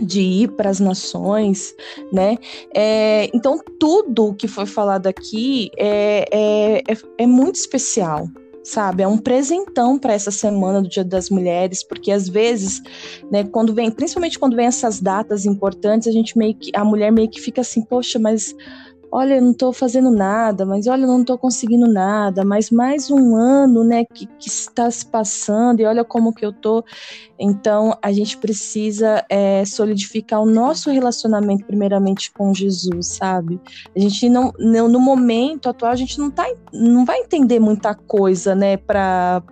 [0.00, 1.74] de ir para as nações,
[2.10, 2.38] né?
[2.74, 8.26] É, então tudo que foi falado aqui é, é, é, é muito especial,
[8.72, 9.02] sabe?
[9.02, 12.80] É um presentão para essa semana do Dia das Mulheres, porque às vezes,
[13.30, 17.12] né, quando vem, principalmente quando vem essas datas importantes, a gente meio que a mulher
[17.12, 18.54] meio que fica assim, poxa, mas
[19.12, 23.10] olha, eu não estou fazendo nada, mas olha, eu não estou conseguindo nada, mas mais
[23.10, 26.82] um ano, né, que, que, está se passando e olha como que eu tô.
[27.38, 33.60] Então, a gente precisa é, solidificar o nosso relacionamento, primeiramente, com Jesus, sabe?
[33.94, 38.54] A gente não, no momento atual, a gente não, tá, não vai entender muita coisa,
[38.54, 39.42] né, pra,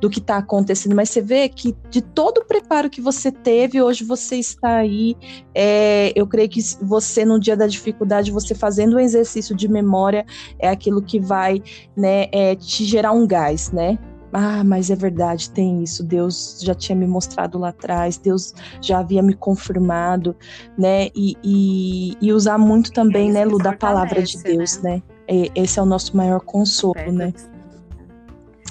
[0.00, 3.80] do que está acontecendo, mas você vê que de todo o preparo que você teve,
[3.80, 5.16] hoje você está aí.
[5.54, 10.26] É, eu creio que você, no dia da dificuldade, você fazendo um exercício de memória,
[10.58, 11.62] é aquilo que vai
[11.96, 13.98] né, é, te gerar um gás, né?
[14.32, 16.02] Ah, mas é verdade, tem isso.
[16.02, 20.36] Deus já tinha me mostrado lá atrás, Deus já havia me confirmado,
[20.76, 21.08] né?
[21.14, 25.02] E, e, e usar muito também, né, Lu, da palavra de Deus, né?
[25.28, 25.46] né?
[25.54, 27.32] Esse é o nosso maior consolo, né?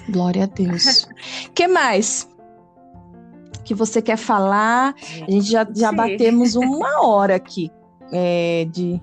[0.10, 1.08] Glória a Deus.
[1.54, 2.30] que mais?
[3.64, 4.94] Que você quer falar?
[5.28, 7.72] A gente já, já batemos uma hora aqui
[8.12, 9.02] é, de.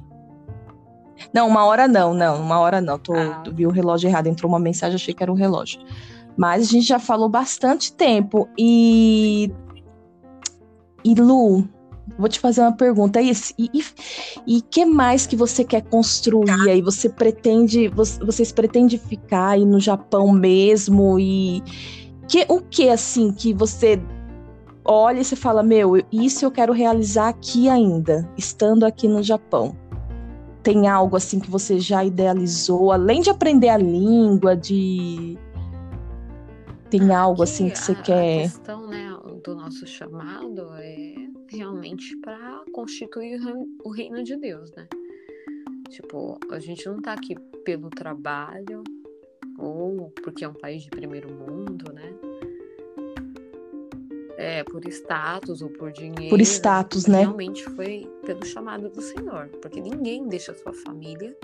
[1.33, 2.99] Não, uma hora não, não, uma hora não.
[2.99, 3.43] Tô, ah.
[3.53, 5.81] Vi o relógio errado, entrou uma mensagem, achei que era o relógio.
[6.37, 8.49] Mas a gente já falou bastante tempo.
[8.59, 9.53] E.
[11.05, 11.69] E Lu,
[12.19, 13.21] vou te fazer uma pergunta.
[13.21, 13.85] E, e,
[14.47, 16.83] e que mais que você quer construir aí?
[16.83, 21.19] Você pretende, vocês pretendem ficar aí no Japão mesmo?
[21.19, 21.63] E
[22.29, 24.01] que, o que assim que você
[24.85, 29.77] olha e você fala, meu, isso eu quero realizar aqui ainda, estando aqui no Japão?
[30.63, 35.37] Tem algo assim que você já idealizou, além de aprender a língua, de
[36.89, 38.39] tem algo assim que você a, quer?
[38.39, 41.12] A questão, né, do nosso chamado é
[41.53, 43.41] realmente para constituir
[43.85, 44.89] o reino de Deus, né?
[45.91, 47.35] Tipo, a gente não tá aqui
[47.65, 48.83] pelo trabalho
[49.59, 52.15] ou porque é um país de primeiro mundo, né?
[54.39, 56.31] É, por status ou por dinheiro.
[56.31, 57.21] Por status, né?
[57.21, 61.37] Realmente foi pelo chamado do Senhor, porque ninguém deixa a sua família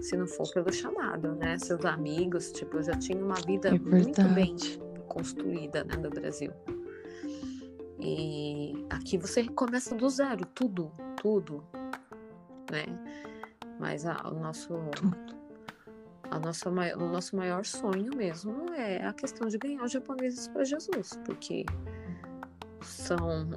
[0.00, 1.58] se não for pelo chamado, né?
[1.58, 4.56] Seus amigos, tipo, eu já tinha uma vida é muito bem
[5.08, 6.52] construída, né, no Brasil.
[8.00, 11.64] E aqui você começa do zero, tudo, tudo,
[12.70, 12.86] né?
[13.78, 14.74] Mas a, o nosso
[16.30, 20.64] a nossa, o nosso maior sonho mesmo é a questão de ganhar os japoneses para
[20.64, 21.64] Jesus, porque
[22.82, 23.50] são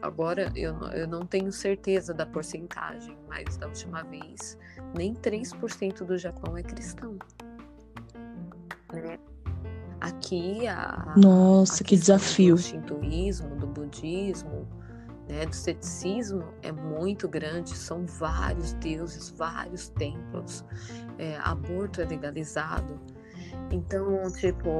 [0.00, 4.56] agora eu, eu não tenho certeza da porcentagem, mas da última vez
[4.96, 7.18] nem 3% do Japão é cristão.
[10.06, 12.54] Aqui a Nossa, a que desafio.
[12.54, 14.68] Do shintoísmo, do budismo,
[15.28, 20.64] né, do ceticismo é muito grande, são vários deuses, vários templos,
[21.18, 23.00] é, aborto é legalizado.
[23.72, 24.70] Então, tipo,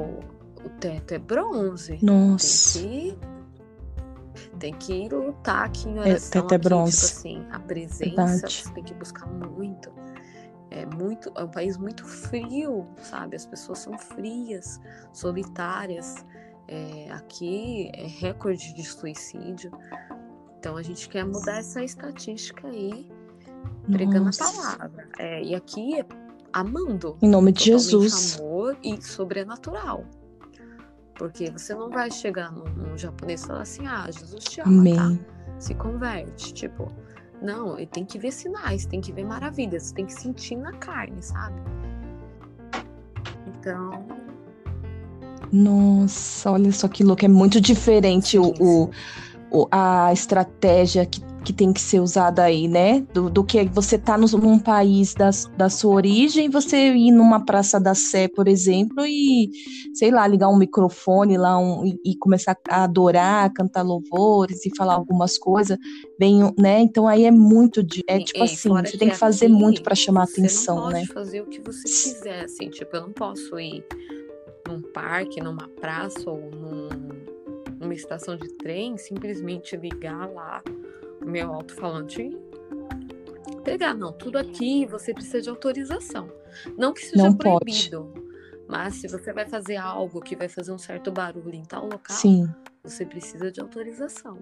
[0.65, 1.99] o teto é bronze.
[2.01, 2.79] Nossa.
[2.79, 3.19] Tem
[4.39, 6.29] que, tem que lutar aqui em é, oração.
[6.29, 7.05] É, teto é bronze.
[7.05, 8.63] Aqui, tipo assim, a presença Verdade.
[8.63, 9.96] você tem que buscar muito
[10.71, 13.37] é muito é um país muito frio, sabe?
[13.37, 14.81] As pessoas são frias,
[15.13, 16.25] solitárias.
[16.69, 19.71] É, aqui é recorde de suicídio.
[20.59, 23.09] Então a gente quer mudar essa estatística aí,
[23.91, 24.45] pregando Nossa.
[24.45, 25.09] a palavra.
[25.19, 26.05] É, e aqui é
[26.53, 27.17] amando.
[27.23, 28.41] Em nome de Jesus.
[28.41, 30.05] Amor e sobrenatural.
[31.15, 35.03] Porque você não vai chegar num, japonês e falar assim, ah, Jesus te ama, tá?
[35.03, 35.17] Amém.
[35.17, 35.59] tá?
[35.59, 36.53] Se converte.
[36.53, 36.93] Tipo,
[37.41, 41.61] não, tem que ver sinais, tem que ver maravilhas, tem que sentir na carne, sabe?
[43.47, 44.05] Então.
[45.53, 48.91] Nossa, olha só que louco, é muito diferente sim, o,
[49.51, 53.07] o, a estratégia que que tem que ser usada aí, né?
[53.15, 57.47] Do, do que você tá no, num país da, da sua origem, você ir numa
[57.47, 59.53] Praça da Sé, por exemplo, e,
[59.95, 64.77] sei lá, ligar um microfone lá um, e, e, começar a adorar, cantar louvores e
[64.77, 65.79] falar algumas coisas,
[66.19, 66.81] bem, né?
[66.81, 70.25] Então aí é muito, de, é tipo assim, você tem que fazer muito para chamar
[70.25, 71.03] atenção, né?
[71.03, 73.85] Você pode fazer o que você quiser, assim, tipo, eu não posso ir
[74.67, 76.89] num parque, numa praça ou num,
[77.79, 80.61] numa estação de trem, simplesmente ligar lá
[81.25, 82.31] meu alto-falante
[83.67, 84.13] pegar, não.
[84.13, 86.31] Tudo aqui você precisa de autorização.
[86.79, 88.27] Não que seja não proibido, pode.
[88.69, 92.17] mas se você vai fazer algo que vai fazer um certo barulho em tal local,
[92.17, 92.49] Sim.
[92.83, 94.39] você precisa de autorização.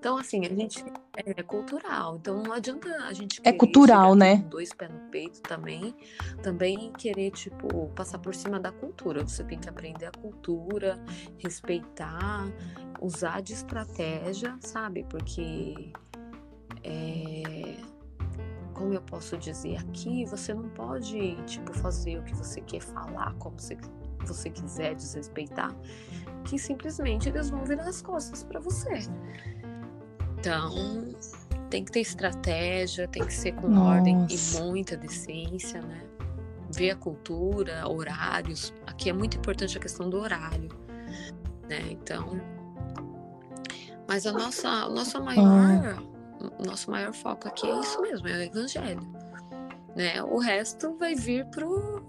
[0.00, 0.82] Então, assim, a gente
[1.14, 2.16] é cultural.
[2.16, 3.38] Então, não adianta a gente.
[3.44, 4.36] É cultural, né?
[4.48, 5.94] Dois pés no peito também.
[6.42, 9.22] Também querer, tipo, passar por cima da cultura.
[9.22, 10.98] Você tem que aprender a cultura,
[11.36, 12.50] respeitar,
[12.98, 15.04] usar de estratégia, sabe?
[15.04, 15.92] Porque.
[16.82, 17.76] É,
[18.72, 23.34] como eu posso dizer aqui, você não pode, tipo, fazer o que você quer falar,
[23.34, 23.76] como você,
[24.24, 25.76] você quiser desrespeitar,
[26.46, 29.02] que simplesmente eles vão virar as costas para você.
[30.40, 31.14] Então,
[31.68, 33.98] tem que ter estratégia, tem que ser com Nossa.
[33.98, 36.00] ordem e muita decência, né?
[36.74, 38.72] Ver a cultura, horários.
[38.86, 40.70] Aqui é muito importante a questão do horário,
[41.68, 41.80] né?
[41.90, 42.40] Então,
[44.08, 46.64] Mas a nossa, o nosso maior, ah.
[46.66, 49.06] nosso maior foco aqui é isso mesmo, é o evangelho.
[49.94, 50.22] Né?
[50.22, 52.02] O resto vai vir pro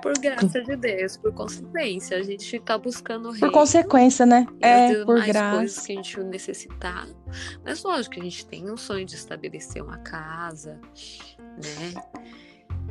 [0.00, 2.16] por graça de Deus, por consequência.
[2.16, 4.46] A gente está buscando Por consequência, né?
[4.60, 5.56] É, por graça.
[5.56, 7.06] coisas que a gente necessitar.
[7.64, 10.80] Mas lógico que a gente tem um sonho de estabelecer uma casa,
[11.36, 12.02] né?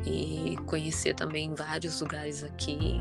[0.06, 3.00] E conhecer também vários lugares aqui.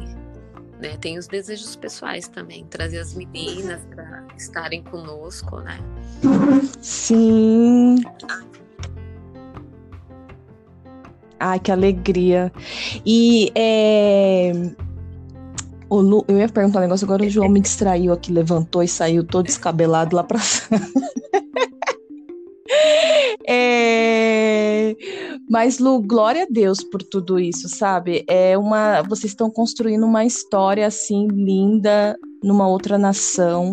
[0.81, 0.97] Né?
[0.97, 5.77] Tem os desejos pessoais também, trazer as meninas para estarem conosco, né?
[6.81, 7.95] Sim.
[11.39, 12.51] Ai, que alegria.
[13.05, 14.51] E é...
[15.89, 16.25] o Lu...
[16.27, 19.45] eu ia perguntar um negócio, agora o João me distraiu aqui, levantou e saiu todo
[19.45, 20.39] descabelado lá pra
[23.47, 24.95] é...
[25.49, 28.23] Mas, Lu, glória a Deus por tudo isso, sabe?
[28.27, 29.01] É uma.
[29.03, 33.71] Vocês estão construindo uma história assim linda numa outra nação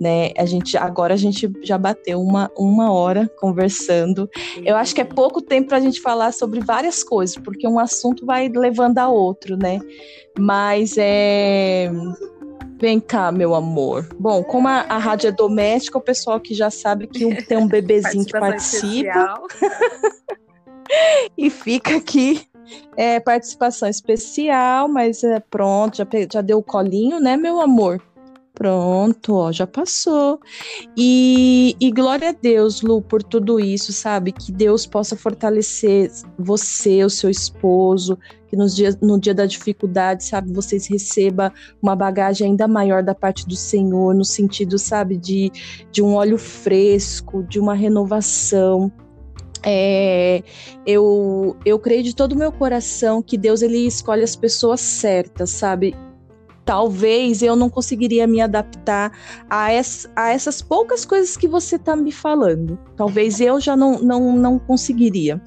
[0.00, 0.30] né?
[0.36, 4.28] A gente agora a gente já bateu uma, uma hora conversando.
[4.64, 7.78] Eu acho que é pouco tempo para a gente falar sobre várias coisas, porque um
[7.78, 9.80] assunto vai levando a outro, né?
[10.38, 11.90] Mas é
[12.78, 14.06] Vem cá, meu amor.
[14.18, 17.66] Bom, como a, a rádio é doméstica, o pessoal que já sabe que tem um
[17.68, 19.40] bebezinho que participa.
[21.36, 22.46] e fica aqui
[22.96, 28.02] é, participação especial, mas é pronto, já, já deu o colinho, né, meu amor?
[28.56, 30.40] Pronto, ó, já passou.
[30.96, 34.32] E, e, glória a Deus, Lu, por tudo isso, sabe?
[34.32, 40.24] Que Deus possa fortalecer você, o seu esposo, que nos dias, no dia da dificuldade,
[40.24, 41.52] sabe, vocês recebam
[41.82, 45.52] uma bagagem ainda maior da parte do Senhor, no sentido, sabe, de,
[45.92, 48.90] de um óleo fresco, de uma renovação.
[49.62, 50.42] É,
[50.86, 55.50] eu, eu creio de todo o meu coração que Deus ele escolhe as pessoas certas,
[55.50, 55.94] sabe?
[56.66, 59.12] Talvez eu não conseguiria me adaptar
[59.48, 59.68] a,
[60.16, 62.76] a essas poucas coisas que você está me falando.
[62.96, 65.40] Talvez eu já não, não, não conseguiria,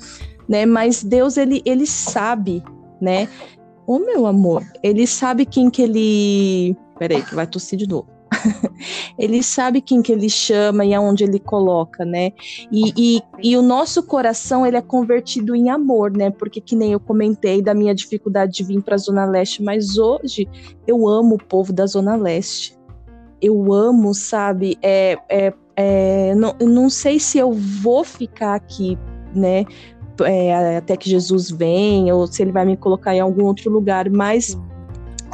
[0.48, 0.66] né?
[0.66, 2.64] Mas Deus, ele, ele sabe,
[3.02, 3.28] né?
[3.86, 6.78] Ô, oh, meu amor, ele sabe quem que ele...
[6.98, 8.08] Peraí, que vai tossir de novo.
[9.18, 12.32] ele sabe quem que ele chama e aonde ele coloca, né?
[12.72, 16.30] E, e, e, o nosso coração ele é convertido em amor, né?
[16.30, 19.98] Porque que nem eu comentei da minha dificuldade de vir para a Zona Leste, mas
[19.98, 20.48] hoje
[20.88, 22.78] eu amo o povo da Zona Leste.
[23.42, 24.78] Eu amo, sabe?
[24.82, 28.98] É, é, é não, não sei se eu vou ficar aqui,
[29.34, 29.66] né?
[30.22, 34.10] É, até que Jesus venha, ou se ele vai me colocar em algum outro lugar,
[34.10, 34.58] mas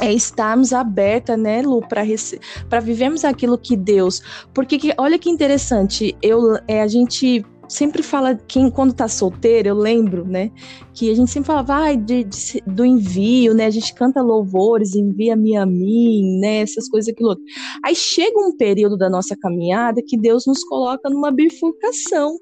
[0.00, 4.22] é estarmos aberta, né, Lu, para vivermos aquilo que Deus.
[4.54, 9.68] Porque que, olha que interessante, eu, é, a gente sempre fala, quem quando tá solteiro,
[9.68, 10.50] eu lembro, né,
[10.94, 14.94] que a gente sempre falava vai de, de, do envio, né, a gente canta louvores,
[14.94, 17.44] envia-me a mim, né, essas coisas, aquilo outro.
[17.84, 22.38] Aí chega um período da nossa caminhada que Deus nos coloca numa bifurcação,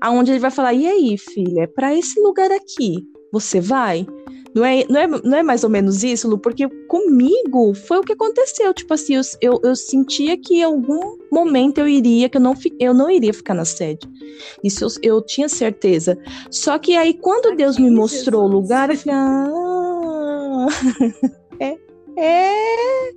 [0.00, 2.94] aonde ele vai falar, e aí, filha, é para esse lugar aqui,
[3.32, 4.06] você vai?
[4.54, 6.38] Não é, não, é, não é mais ou menos isso, Lu?
[6.38, 8.72] Porque comigo foi o que aconteceu.
[8.74, 12.54] Tipo assim, eu, eu, eu sentia que em algum momento eu iria, que eu não,
[12.78, 14.06] eu não iria ficar na sede.
[14.62, 16.18] Isso eu, eu tinha certeza.
[16.50, 18.54] Só que aí, quando Deus me mostrou Jesus.
[18.54, 20.66] o lugar, eu falei, ah,
[21.58, 21.78] é,
[22.18, 23.10] é.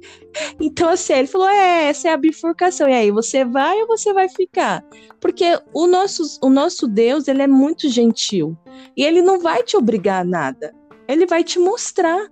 [0.59, 2.87] Então, assim, ele falou: é, essa é a bifurcação.
[2.87, 4.85] E aí, você vai ou você vai ficar?
[5.19, 8.57] Porque o nosso, o nosso Deus, ele é muito gentil.
[8.95, 10.73] E ele não vai te obrigar a nada
[11.07, 12.29] ele vai te mostrar.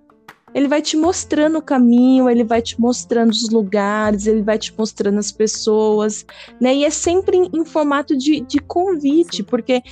[0.54, 4.72] Ele vai te mostrando o caminho, ele vai te mostrando os lugares, ele vai te
[4.78, 6.24] mostrando as pessoas,
[6.60, 6.72] né?
[6.72, 9.82] E é sempre em, em formato de, de convite, porque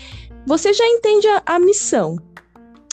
[0.47, 2.17] você já entende a, a missão,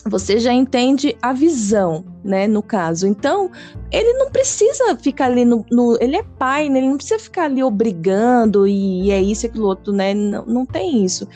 [0.05, 3.05] você já entende a visão, né, no caso.
[3.05, 3.51] Então,
[3.91, 6.79] ele não precisa ficar ali no, no, ele é pai, né?
[6.79, 10.13] Ele não precisa ficar ali obrigando e, e é isso e aquilo outro, né?
[10.13, 11.27] Não, não tem isso.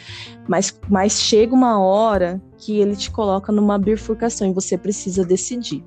[0.48, 5.84] Mas, mas chega uma hora que ele te coloca numa bifurcação e você precisa decidir.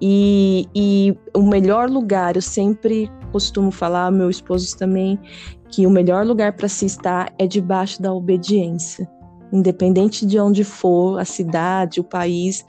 [0.00, 5.18] E, e o melhor lugar, eu sempre costumo falar, meu esposo também,
[5.70, 9.08] que o melhor lugar para se estar é debaixo da obediência
[9.52, 12.64] independente de onde for, a cidade, o país,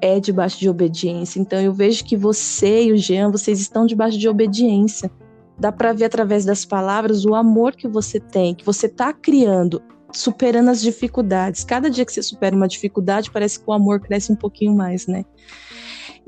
[0.00, 1.38] é debaixo de obediência.
[1.38, 5.10] Então eu vejo que você e o Jean, vocês estão debaixo de obediência.
[5.58, 9.80] Dá para ver através das palavras o amor que você tem, que você está criando,
[10.10, 11.62] superando as dificuldades.
[11.62, 15.06] Cada dia que você supera uma dificuldade, parece que o amor cresce um pouquinho mais,
[15.06, 15.24] né?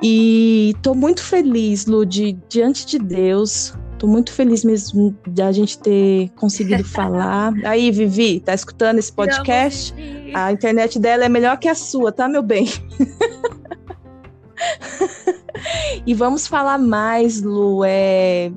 [0.02, 3.74] E estou muito feliz, Lu, de, diante de Deus,
[4.05, 7.55] Tô muito feliz mesmo de a gente ter conseguido falar.
[7.64, 9.94] Aí, Vivi, tá escutando esse podcast?
[10.34, 12.66] A internet dela é melhor que a sua, tá, meu bem?
[16.07, 17.82] E vamos falar mais, Lu.
[17.84, 18.52] É...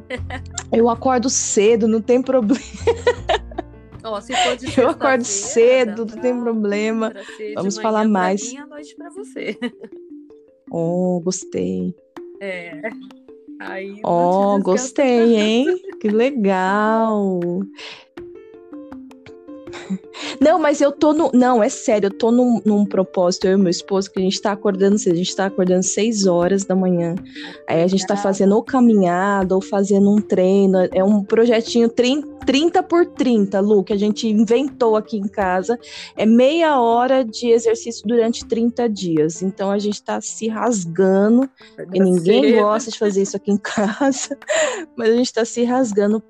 [0.72, 2.60] Eu acordo cedo, não tem problema.
[4.04, 4.18] Oh,
[4.82, 7.14] eu acordo cedo, não tem problema.
[7.56, 8.52] Vamos falar mais.
[8.52, 9.58] Mim, noite para você.
[10.70, 11.96] Oh, gostei.
[12.42, 12.82] É.
[13.60, 15.66] Aí, oh, gostei, hein?
[16.00, 17.40] Que legal.
[20.42, 21.32] Não, mas eu tô no.
[21.34, 24.42] Não, é sério, eu tô num, num propósito, eu e meu esposo, que a gente
[24.42, 27.16] tá acordando a gente tá acordando 6 horas da manhã.
[27.68, 30.88] Aí a gente tá fazendo ou caminhada ou fazendo um treino.
[30.92, 35.80] É um projetinho 30, 30 por 30, Lu, que a gente inventou aqui em casa.
[36.16, 39.42] É meia hora de exercício durante 30 dias.
[39.42, 41.50] Então a gente tá se rasgando.
[41.94, 44.38] E ninguém gosta de fazer isso aqui em casa,
[44.96, 46.22] mas a gente tá se rasgando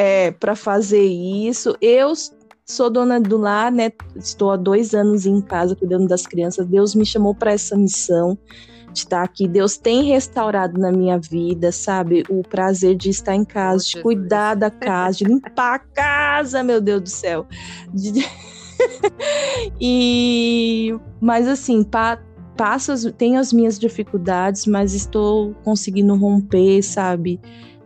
[0.00, 1.76] é, para fazer isso.
[1.78, 2.14] Eu
[2.70, 3.90] sou dona do lar, né?
[4.16, 6.66] Estou há dois anos em casa cuidando das crianças.
[6.66, 8.38] Deus me chamou para essa missão
[8.92, 9.48] de estar aqui.
[9.48, 12.22] Deus tem restaurado na minha vida, sabe?
[12.28, 16.80] O prazer de estar em casa, de cuidar da casa, de limpar a casa, meu
[16.80, 17.46] Deus do céu.
[17.92, 18.24] De...
[19.80, 22.18] e mas assim, pa...
[22.56, 23.04] passo as...
[23.18, 27.40] tenho as minhas dificuldades, mas estou conseguindo romper, sabe?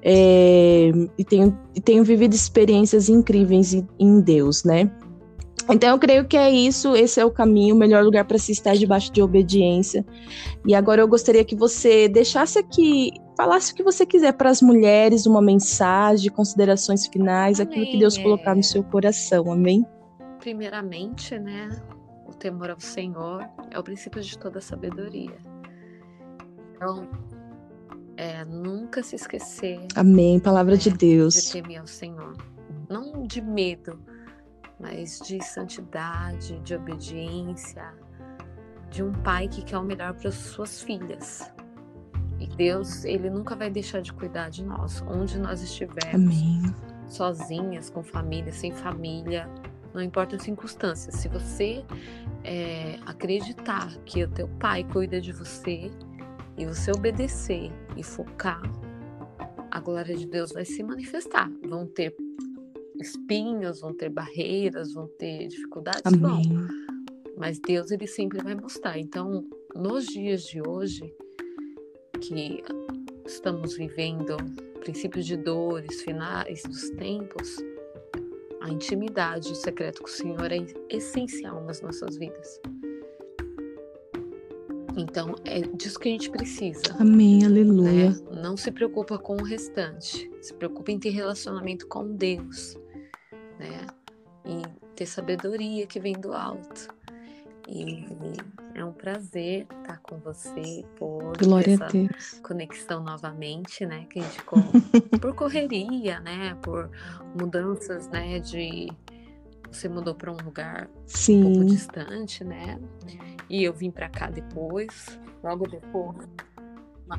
[0.06, 4.90] É, e, tenho, e tenho vivido experiências incríveis em, Deus, né?
[5.70, 8.52] Então eu creio que é isso, esse é o caminho, o melhor lugar para se
[8.52, 10.04] estar debaixo de obediência.
[10.66, 14.60] E agora eu gostaria que você deixasse aqui, falasse o que você quiser para as
[14.60, 17.72] mulheres, uma mensagem, considerações finais, amém.
[17.72, 19.86] aquilo que Deus colocar no seu coração, amém?
[20.38, 21.70] Primeiramente, né,
[22.26, 25.38] o temor ao Senhor é o princípio de toda sabedoria.
[26.74, 27.08] Então,
[28.16, 29.86] é, nunca se esquecer.
[29.94, 30.38] Amém.
[30.38, 31.34] Palavra né, de Deus.
[31.34, 32.36] De temer ao Senhor.
[32.88, 33.98] Não de medo,
[34.78, 37.94] mas de santidade, de obediência,
[38.90, 41.50] de um pai que quer o melhor para suas filhas.
[42.38, 46.14] E Deus, ele nunca vai deixar de cuidar de nós, onde nós estivermos.
[46.14, 46.62] Amém.
[47.08, 49.48] Sozinhas, com família, sem família,
[49.94, 51.14] não importa as circunstâncias.
[51.14, 51.84] Se você
[52.42, 55.90] é, acreditar que o teu pai cuida de você,
[56.56, 58.62] e você obedecer e focar,
[59.70, 61.50] a glória de Deus vai se manifestar.
[61.66, 62.14] Vão ter
[63.00, 66.54] espinhos, vão ter barreiras, vão ter dificuldades, Amém.
[66.54, 66.68] Vão.
[67.36, 68.98] Mas Deus ele sempre vai mostrar.
[68.98, 69.44] Então,
[69.74, 71.12] nos dias de hoje,
[72.20, 72.62] que
[73.26, 74.36] estamos vivendo
[74.80, 77.56] princípios de dores, finais dos tempos,
[78.60, 82.60] a intimidade, o secreto com o Senhor é essencial nas nossas vidas.
[84.96, 86.82] Então, é disso que a gente precisa.
[86.98, 88.10] Amém, aleluia.
[88.10, 88.16] Né?
[88.42, 90.30] Não se preocupa com o restante.
[90.40, 92.76] Se preocupa em ter relacionamento com Deus,
[93.58, 93.86] né?
[94.44, 94.62] E
[94.94, 96.88] ter sabedoria que vem do alto.
[97.66, 98.04] E
[98.74, 104.06] é um prazer estar com você por Glória essa conexão novamente, né?
[104.10, 104.42] Que a gente
[105.20, 106.56] por correria, né?
[106.62, 106.90] Por
[107.34, 108.38] mudanças, né?
[108.38, 108.92] De
[109.74, 111.44] você mudou para um lugar Sim.
[111.44, 112.78] um pouco distante, né?
[113.50, 116.26] E eu vim para cá depois, logo depois,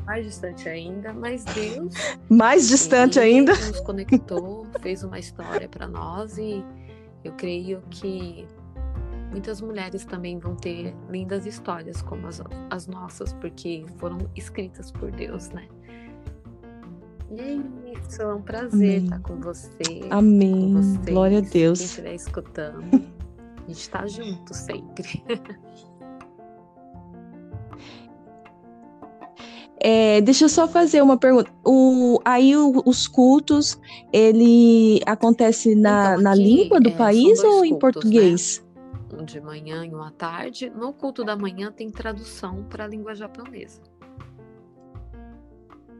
[0.05, 1.93] mais distante ainda, mas Deus
[2.29, 6.63] mais distante ainda nos conectou, fez uma história para nós e
[7.23, 8.47] eu creio que
[9.31, 15.11] muitas mulheres também vão ter lindas histórias como as, as nossas, porque foram escritas por
[15.11, 15.67] Deus, né?
[17.31, 17.53] E é
[17.99, 19.03] isso, é um prazer Amém.
[19.03, 20.01] estar com você.
[20.09, 20.73] Amém.
[20.73, 21.79] Com vocês, Glória a Deus.
[21.79, 25.23] Quem estiver escutando, a gente está junto sempre.
[29.87, 31.51] É, deixa eu só fazer uma pergunta.
[31.63, 33.79] O, aí o, os cultos,
[34.11, 38.65] ele acontece na, então, na língua do é, país ou cultos, em português?
[39.11, 39.19] Né?
[39.21, 40.71] Um de manhã e um à tarde.
[40.71, 43.79] No culto da manhã tem tradução para a língua japonesa.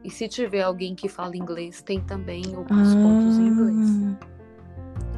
[0.06, 3.02] E se tiver alguém que fala inglês, tem também os ah.
[3.02, 4.16] pontos em inglês.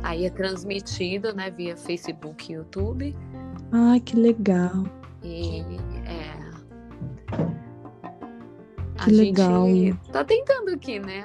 [0.03, 3.14] Aí é transmitido, né, via Facebook e YouTube.
[3.70, 4.84] Ai, que legal.
[5.22, 5.61] E
[6.07, 6.39] é.
[8.97, 9.66] Que a legal.
[9.66, 11.22] gente tá tentando aqui, né?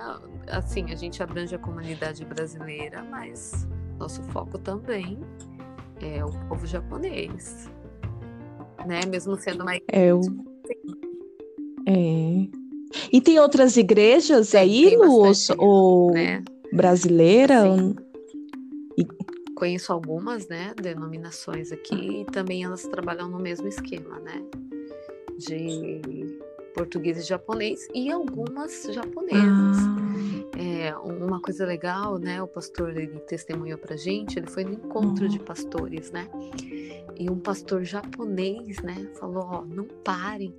[0.50, 3.66] Assim, a gente abrange a comunidade brasileira, mas
[3.98, 5.22] nosso foco também
[6.02, 7.72] é o povo japonês.
[8.86, 9.00] Né?
[9.10, 9.80] Mesmo sendo mais.
[9.88, 10.20] É, o...
[11.88, 12.63] é.
[13.12, 16.44] E tem outras igrejas tem, aí, tem Lu, ou né?
[16.72, 17.64] brasileira?
[17.64, 17.96] Assim,
[18.98, 19.06] e...
[19.56, 24.44] Conheço algumas, né, denominações aqui, e também elas trabalham no mesmo esquema, né,
[25.38, 26.02] de
[26.76, 29.78] português e japonês, e algumas japonesas.
[29.78, 30.04] Ah.
[30.60, 35.30] É, uma coisa legal, né, o pastor, ele testemunhou pra gente, ele foi no encontro
[35.30, 36.28] de pastores, né,
[37.18, 40.54] e um pastor japonês, né, falou, ó, não parem,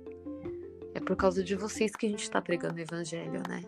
[0.95, 3.61] é por causa de vocês que a gente está pregando o evangelho, né?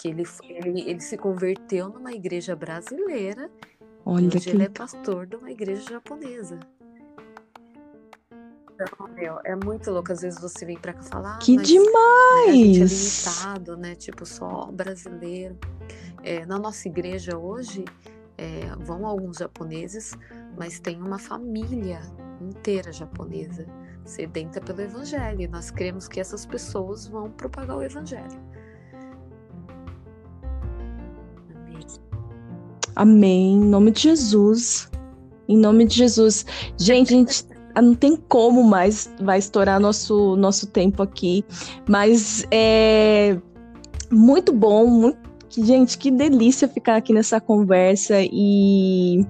[0.00, 3.50] Que ele, ele, ele se converteu numa igreja brasileira
[4.06, 4.50] Olha hoje que...
[4.50, 6.60] ele é pastor de uma igreja japonesa.
[8.74, 10.12] Então, meu, é muito louco.
[10.12, 11.34] Às vezes você vem pra cá falar.
[11.34, 12.46] Ah, que mas, demais!
[12.46, 13.94] Né, a gente é limitado, né?
[13.96, 15.58] Tipo, só brasileiro.
[16.22, 17.84] É, na nossa igreja hoje,
[18.38, 20.16] é, vão alguns japoneses,
[20.56, 22.00] mas tem uma família
[22.40, 23.66] inteira japonesa
[24.04, 25.42] sedenta pelo evangelho.
[25.42, 28.40] E nós cremos que essas pessoas vão propagar o evangelho.
[31.54, 31.86] Amém.
[32.96, 33.54] Amém.
[33.54, 34.90] Em nome de Jesus.
[35.48, 36.46] Em nome de Jesus.
[36.76, 37.46] Gente, a gente
[37.80, 41.44] não tem como mais, vai estourar nosso, nosso tempo aqui,
[41.88, 43.38] mas é
[44.10, 49.24] muito bom, muito, gente, que delícia ficar aqui nessa conversa e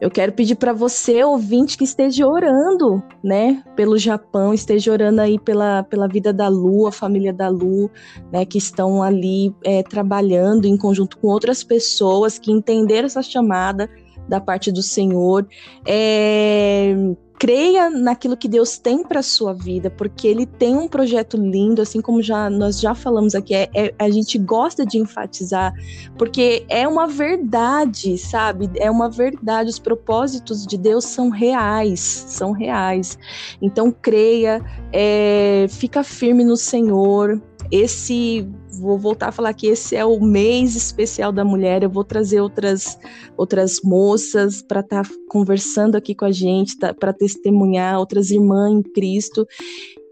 [0.00, 5.38] eu quero pedir para você, ouvinte, que esteja orando, né, pelo Japão, esteja orando aí
[5.38, 7.90] pela, pela vida da Lu, a família da Lu,
[8.32, 13.90] né, que estão ali é, trabalhando em conjunto com outras pessoas que entenderam essa chamada
[14.26, 15.46] da parte do Senhor.
[15.86, 16.94] É,
[17.40, 21.98] creia naquilo que Deus tem para sua vida, porque Ele tem um projeto lindo, assim
[21.98, 25.72] como já nós já falamos aqui, é, é, a gente gosta de enfatizar,
[26.18, 28.70] porque é uma verdade, sabe?
[28.76, 29.70] É uma verdade.
[29.70, 33.18] Os propósitos de Deus são reais, são reais.
[33.62, 34.62] Então creia,
[34.92, 37.40] é, fica firme no Senhor.
[37.72, 38.46] Esse
[38.80, 41.82] vou voltar a falar que esse é o mês especial da mulher.
[41.82, 42.98] Eu vou trazer outras
[43.36, 48.72] outras moças para estar tá conversando aqui com a gente, tá, para testemunhar outras irmãs
[48.72, 49.46] em Cristo.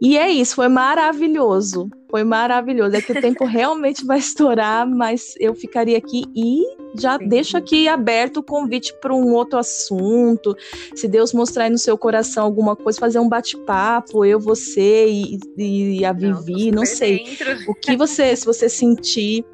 [0.00, 1.90] E é isso, foi maravilhoso.
[2.10, 2.96] Foi maravilhoso.
[2.96, 6.62] É que o tempo realmente vai estourar, mas eu ficaria aqui e
[6.94, 7.28] já Sim.
[7.28, 10.56] deixo aqui aberto o convite para um outro assunto.
[10.94, 15.38] Se Deus mostrar aí no seu coração alguma coisa, fazer um bate-papo, eu, você e,
[15.56, 17.24] e a Vivi, não, não sei.
[17.24, 17.70] Dentro.
[17.70, 19.44] O que você, se você sentir,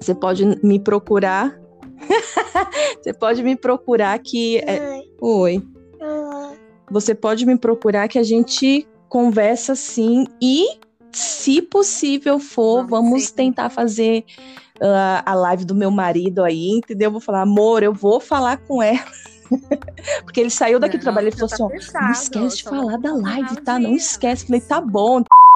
[0.00, 1.60] você pode me procurar.
[3.02, 4.58] você pode me procurar que.
[4.58, 5.02] É...
[5.20, 5.62] Oi.
[6.90, 10.78] Você pode me procurar que a gente conversa sim e,
[11.12, 14.24] se possível for, vamos, vamos tentar fazer
[14.80, 17.08] uh, a live do meu marido aí, entendeu?
[17.08, 19.04] Eu vou falar, amor, eu vou falar com ela.
[20.24, 23.12] Porque ele saiu daqui do trabalho e falou tá assim: não esquece de falar da
[23.12, 23.78] live, tá?
[23.78, 24.46] Não esquece.
[24.46, 25.22] Falei, tá bom.